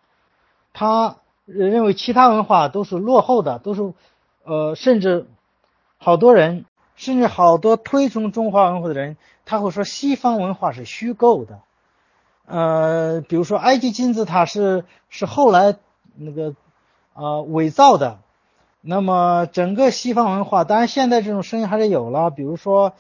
[0.74, 3.94] 他认为其他文化都是落后的，都是
[4.44, 5.28] 呃，甚至。
[6.02, 6.64] 好多人，
[7.00, 11.60] 甚至好多推崇中华文化的人，他会说西方文化是虚构的。
[12.46, 15.78] 呃，比如说埃及金字塔是是后来
[16.18, 16.56] 那个
[17.14, 18.20] 啊伪造的。
[18.82, 22.32] 那么整个西方文化，当然现在这种声音还是有了。
[22.32, 22.92] 比如说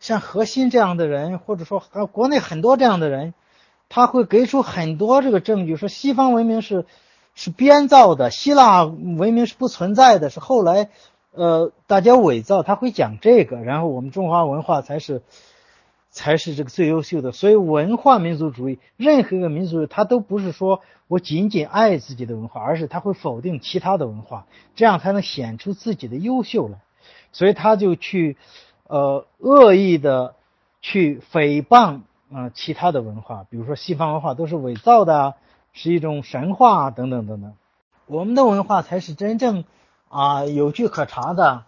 [0.00, 3.32] 像核心这样的人，或者说国内很多这样的人，
[3.88, 6.84] 他会给出很多这个证据，说西方文明是
[7.34, 10.90] 是编造的，希腊文明是不存在的，是后来。
[11.36, 15.22] 呃，大家伪造，他会讲这个，然后我们中华文化才是，
[16.08, 17.32] 才是这个最优秀的。
[17.32, 26.78] 所以文化民族主义，任何一个民族，他都不是说我仅仅爱自己的文化，而是他会否定其他的文化，这样才能显出自己的优秀来。
[27.32, 28.36] 所以他就去，
[28.86, 30.36] 呃，恶意的
[30.80, 35.34] 去诽谤啊其他的文化，比如说西方文化都是伪造的，
[35.72, 37.54] 是一种神话等等等等。
[38.06, 39.64] 我们的文化才是真正。
[40.14, 41.64] 啊，有据可查的，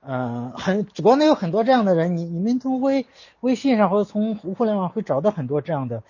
[0.00, 3.04] 嗯，很国内有很多这样的人，你你们从微
[3.40, 6.02] 微信上或者从互联网会找到很多这样的，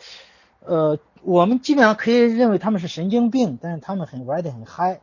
[0.64, 5.00] 呃，我们基本上可以认为他们是神经病，但是他们很玩的很嗨，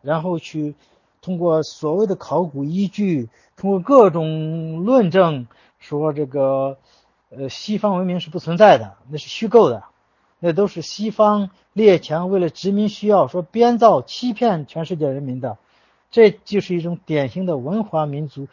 [0.00, 0.74] 然后去
[1.20, 5.46] 通过所谓的考古依据，通过各种论证
[5.78, 6.78] 说这个，
[7.28, 9.84] 呃，西方文明是不存在的，那是虚构的，
[10.38, 15.58] 那都是西方列强为了殖民需要说编造欺骗全世界人民的。
[16.14, 18.46] 这就是一种典型的文化民族、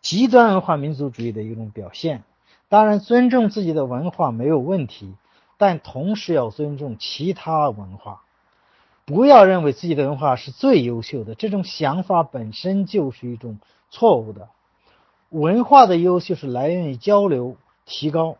[0.00, 2.22] 极端文化民族主义的一种表现。
[2.70, 5.12] 当然，尊重自己的文化没有问题，
[5.58, 8.22] 但同时要尊重其他文化，
[9.04, 11.34] 不要认为自己的文化是最优秀的。
[11.34, 13.58] 这种想法本身就是一种
[13.90, 14.48] 错误的。
[15.28, 18.38] 文化的优秀是来源于交流、提高。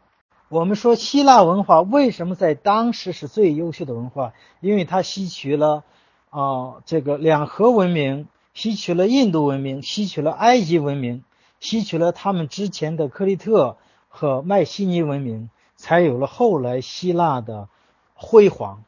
[0.49, 4.33] 我们说希腊文化为什么在当时是最优秀的文化？
[4.63, 5.85] 因为它吸取了
[6.31, 8.27] 啊这个两河文明。
[8.55, 11.25] 吸取了印度文明，吸取了埃及文明，
[11.59, 13.77] 吸取了他们之前的克里特
[14.09, 17.69] 和迈锡尼文明，才有了后来希腊的
[18.15, 18.85] 辉煌。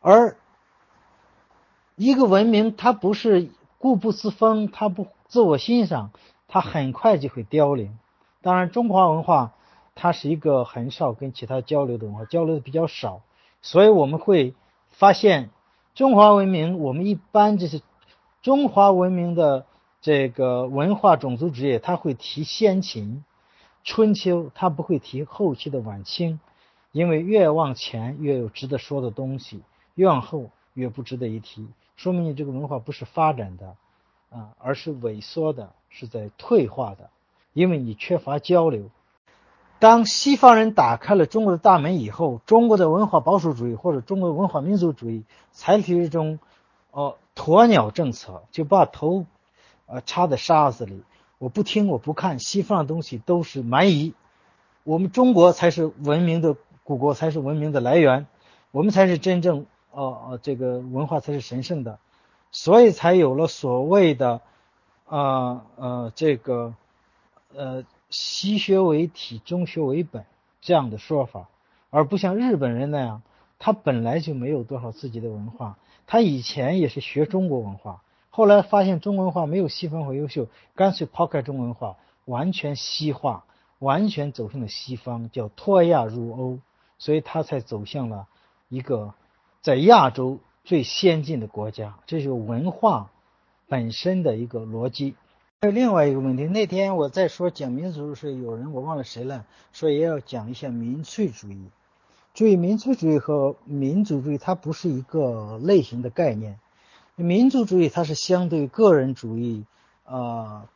[0.00, 0.36] 而
[1.96, 6.10] 一个文明，它不是固步自封，它不自我欣赏，
[6.48, 7.98] 它很快就会凋零。
[8.42, 9.54] 当然，中华文化
[9.94, 13.22] 它是一个很少跟其他交流的文化，交流的比较少，
[13.62, 14.54] 所以我们会
[14.90, 15.48] 发现
[15.94, 17.80] 中华文明，我们一般就是。
[18.42, 19.66] 中华文明的
[20.00, 23.24] 这个文化种族职业，他会提先秦，
[23.82, 26.38] 春秋，他不会提后期的晚清，
[26.92, 29.62] 因为越往前越有值得说的东西，
[29.94, 31.66] 越往后越不值得一提，
[31.96, 33.74] 说明你这个文化不是发展的
[34.30, 37.10] 啊，而是萎缩的，是在退化的，
[37.52, 38.90] 因为你缺乏交流。
[39.80, 46.38] 当西方人打开了中国的大门以后，中国的文化保守主义或者中国文化民族主义采取一种，
[46.90, 49.26] 哦，鸵鸟政策，就把头，
[49.86, 51.02] 呃，插在沙子里，
[51.38, 54.14] 我不听，我不看，西方的东西都是蛮夷，
[54.84, 58.26] 我们中国才是文明的古国，才是文明的来源，
[58.70, 61.98] 我们才是真正，呃呃，这个文化才是神圣的，
[62.50, 64.40] 所以才有了所谓的，
[65.06, 66.74] 呃呃，这个，
[67.54, 67.84] 呃。
[68.10, 70.24] 西学为体，中学为本
[70.62, 71.50] 这样的说法，
[71.90, 73.20] 而不像日本人那样，
[73.58, 75.76] 他本来就没有多少自己的文化，
[76.10, 83.44] 他以前也是学中国文化，后来发现中国文化没有西方会优秀，干脆抛开中国文化，完全西化，
[83.78, 86.58] 完全走向了西方，叫脱亚入欧，
[86.98, 88.26] 所以他才走向了
[88.70, 89.12] 一个
[89.60, 93.10] 在亚洲最先进的国家，这是文化
[93.68, 95.14] 本身的一个逻辑。
[95.60, 99.44] 还有另外一个问题，那天我在说讲民族时，有人我忘了谁了，
[99.74, 101.66] 说也要讲一下民粹主义。
[102.38, 106.60] 注意，民粹主义和民族主义它不是一个类型的概念。
[107.16, 109.64] 民族主义它是相对个人主义，
[110.04, 110.68] 呃，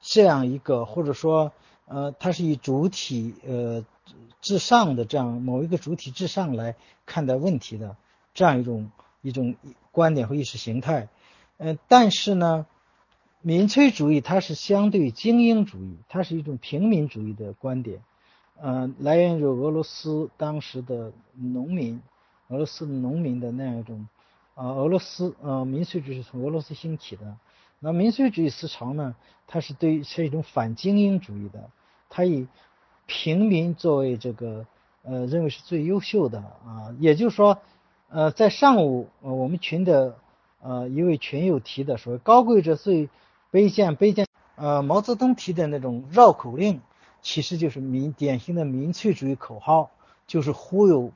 [0.00, 1.52] 这样一个或者说
[1.86, 3.84] 呃，它是以主体呃
[4.40, 6.74] 至上的这样某一个主体至上来
[7.06, 7.96] 看待问题的
[8.34, 8.90] 这样一种
[9.22, 9.54] 一种
[9.92, 11.06] 观点和意识形态。
[11.58, 12.66] 嗯，但是呢。
[13.46, 18.00] 民粹主义它是相对精英主义，它是一种平民主义的观点，
[18.60, 22.00] 呃，来源于俄罗斯当时的农民，
[22.48, 24.06] 俄罗斯农民的那样一种，
[24.54, 27.36] 啊，俄罗斯呃民粹主义是从俄罗斯兴起的，
[27.80, 29.14] 那民粹主义思潮呢，
[29.46, 31.70] 它是对是一种反精英主义的，
[32.08, 32.46] 它以
[33.06, 34.66] 平民作为这个
[35.02, 37.58] 呃认为是最优秀的啊，也就是说，
[38.08, 40.16] 呃，在上午呃我们群的
[40.62, 43.08] 呃一位群友提的说，高贵者最。
[43.52, 44.26] 卑贱，卑贱。
[44.56, 46.80] 呃，毛泽东提的那种绕口令，
[47.24, 49.90] 其实就是民典型的民粹主义口号，
[50.26, 51.10] 就是忽悠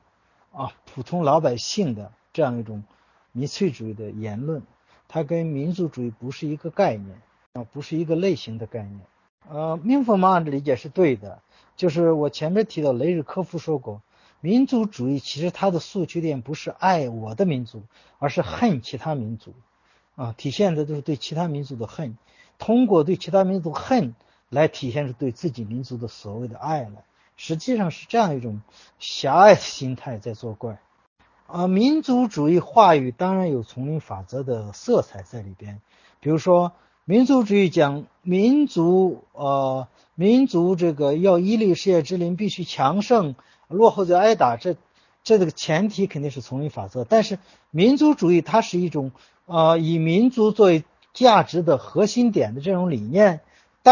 [0.51, 2.83] 啊普通老百姓的这样一种
[3.31, 4.63] 民粹主义的言论。
[5.07, 7.21] 它跟民族主义不是一个概念
[7.53, 8.99] 啊，不是一个类型的概念。
[9.47, 11.41] 呃，明锋妈的理解是对的，
[11.75, 14.01] 就是我前面提到雷日科夫说过，
[14.41, 17.83] 民族主义其实它的诉求点不是爱我的民族，
[18.17, 19.53] 而是恨其他民族。
[20.15, 22.17] 啊，体现的都是对其他民族的恨，
[22.57, 24.15] 通过对其他民族恨
[24.49, 27.03] 来体现出对自己民族的所谓的爱来，
[27.37, 28.61] 实际上是这样一种
[28.99, 30.79] 狭隘的心态在作怪。
[31.47, 35.81] 啊，民族主义话语当然有丛林法则的色彩在里边，
[36.19, 36.73] 比如说
[37.05, 43.35] 民族主义讲民族，呃，民族这个要屹立世界之林，必须强盛，
[43.67, 44.75] 落后就挨打，这
[45.23, 47.03] 这个前提肯定是丛林法则。
[47.03, 47.39] 但是
[47.71, 49.11] 民族主义它是一种。
[49.51, 53.39] 呃，以民族作为价值的核心点的这种理念，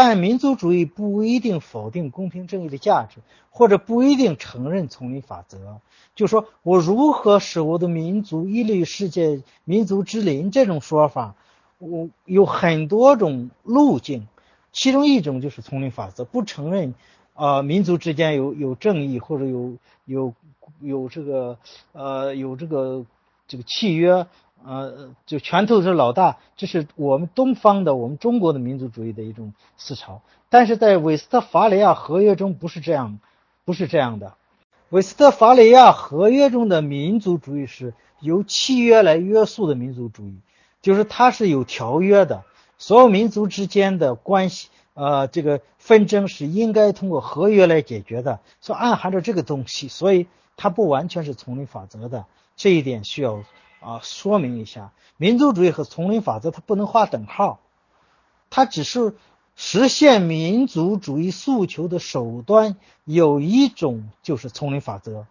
[0.00, 3.18] 但民族主义不一定否定公平正义的价值，
[3.50, 5.80] 或者不一定承认丛林法则。
[6.14, 11.34] 就说我如何使我的民族屹立于世界民族之林这种说法，
[11.78, 14.28] 我有很多种路径，
[14.70, 16.94] 其中一种就是丛林法则，不承认
[17.34, 20.32] 啊民族之间有有正义或者有有
[20.80, 21.58] 有这个
[21.90, 23.04] 呃有这个
[23.48, 24.28] 这个契约。
[24.64, 30.20] 呃，就拳头是老大，这是我们东方的，我们中国的民族主义的一种思潮。
[30.50, 33.18] 但是在韦斯特伐利亚合约中不是这样，
[33.64, 34.34] 不是这样的。
[34.90, 40.38] 韦斯特伐利亚合约中的民族主义是由契约来约束的民族主义，
[40.82, 42.44] 就是它是有条约的，
[42.78, 52.24] 所有民族之间的关系，呃，这个纷争是应该通过合约来解决的，所以暗含着这个东西，所以它不完全是丛林法则的，
[52.56, 53.44] 这一点需要。
[53.80, 57.60] 啊，说明一下，民族主义和丛林法则它不能划等号，
[58.50, 59.14] 它只是
[59.54, 62.76] 实现民族主义诉求的手段。
[63.04, 65.26] 有一种就是丛林法则，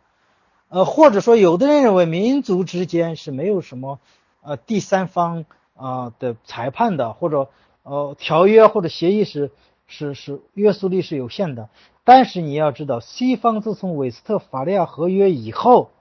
[0.69, 3.99] 呃，或者说有的人认为民族之间是没有什么
[4.41, 5.43] 呃第三方
[5.75, 7.49] 啊的裁判的，或者
[7.83, 9.51] 呃条约或者协议是
[9.87, 11.67] 是是约束力是有限的。
[12.05, 15.91] 但是你要知道，西方自从韦斯特法利亚合约以后。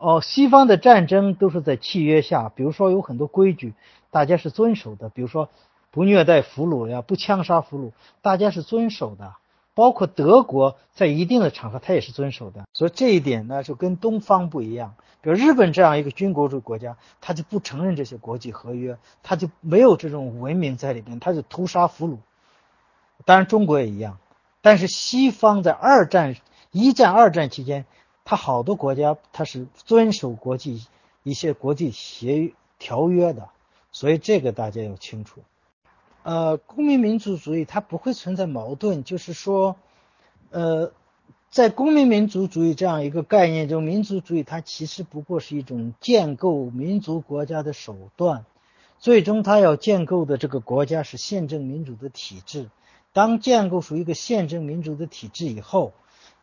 [0.00, 3.74] 哦，西方的战争都是在契约下，比如说有很多规矩，
[4.10, 5.50] 大家是遵守的，比如说
[5.90, 7.92] 不虐待俘虏呀，不枪杀俘虏，
[8.22, 9.34] 大家是遵守的。
[9.74, 12.64] 包括德国在一定的场合，他也是遵守的。
[12.72, 14.94] 所以这一点呢，就跟东方不一样。
[15.22, 22.16] 比如日本这样一个军国主义国家，他就不承认这些国际合约，他就没有这种文明在里边，他就屠杀俘虏。
[23.26, 24.18] 当然中国也一样，
[24.62, 26.36] 但是西方在二战、
[26.72, 27.84] 一战、二战期间，
[28.30, 30.86] 它好多国家它是遵守国际
[31.24, 33.48] 一些国际协条约的，
[33.90, 35.40] 所以这个大家要清楚。
[36.22, 39.74] 呃，公民民族主义它不会存在矛盾，就是说，
[40.50, 40.92] 呃，
[41.50, 48.44] 在公民民族主义这样一个概念中，民族主义它其实不过是一种建构民族国家的手段，
[49.00, 52.70] 最终它要建构的这个国家是宪政民主的体制。
[53.12, 55.92] 当建构出一个宪政民主的体制以后，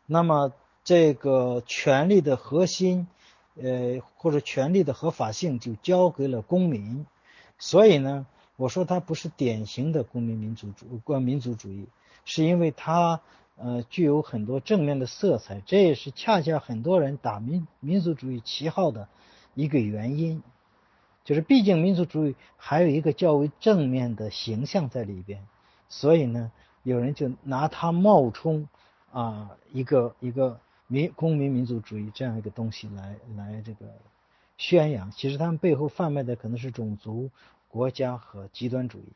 [0.05, 0.51] 那么
[0.87, 3.07] 这个权力的核心，
[3.61, 7.05] 呃，或者权力的合法性就交给了公民。
[7.59, 8.25] 所以呢。
[8.59, 11.85] 我说它不是典型的公民民主主观民族主义，
[12.25, 13.21] 是因为它
[13.55, 19.09] 呃具有很多正面的色彩，这也是恰恰很多人打民民族主义旗号的
[19.53, 20.41] 一个原因，
[21.23, 25.45] 就是毕竟民族主义还有一个较为正面的形象在里边，
[25.87, 28.67] 所以呢，有人就拿它冒充
[29.11, 33.85] 啊一个一个民公民民族主义这样一个东西来来这个
[34.57, 37.29] 宣扬，其实他们背后贩卖的可能是种族。
[37.69, 39.11] 国家和极端主义。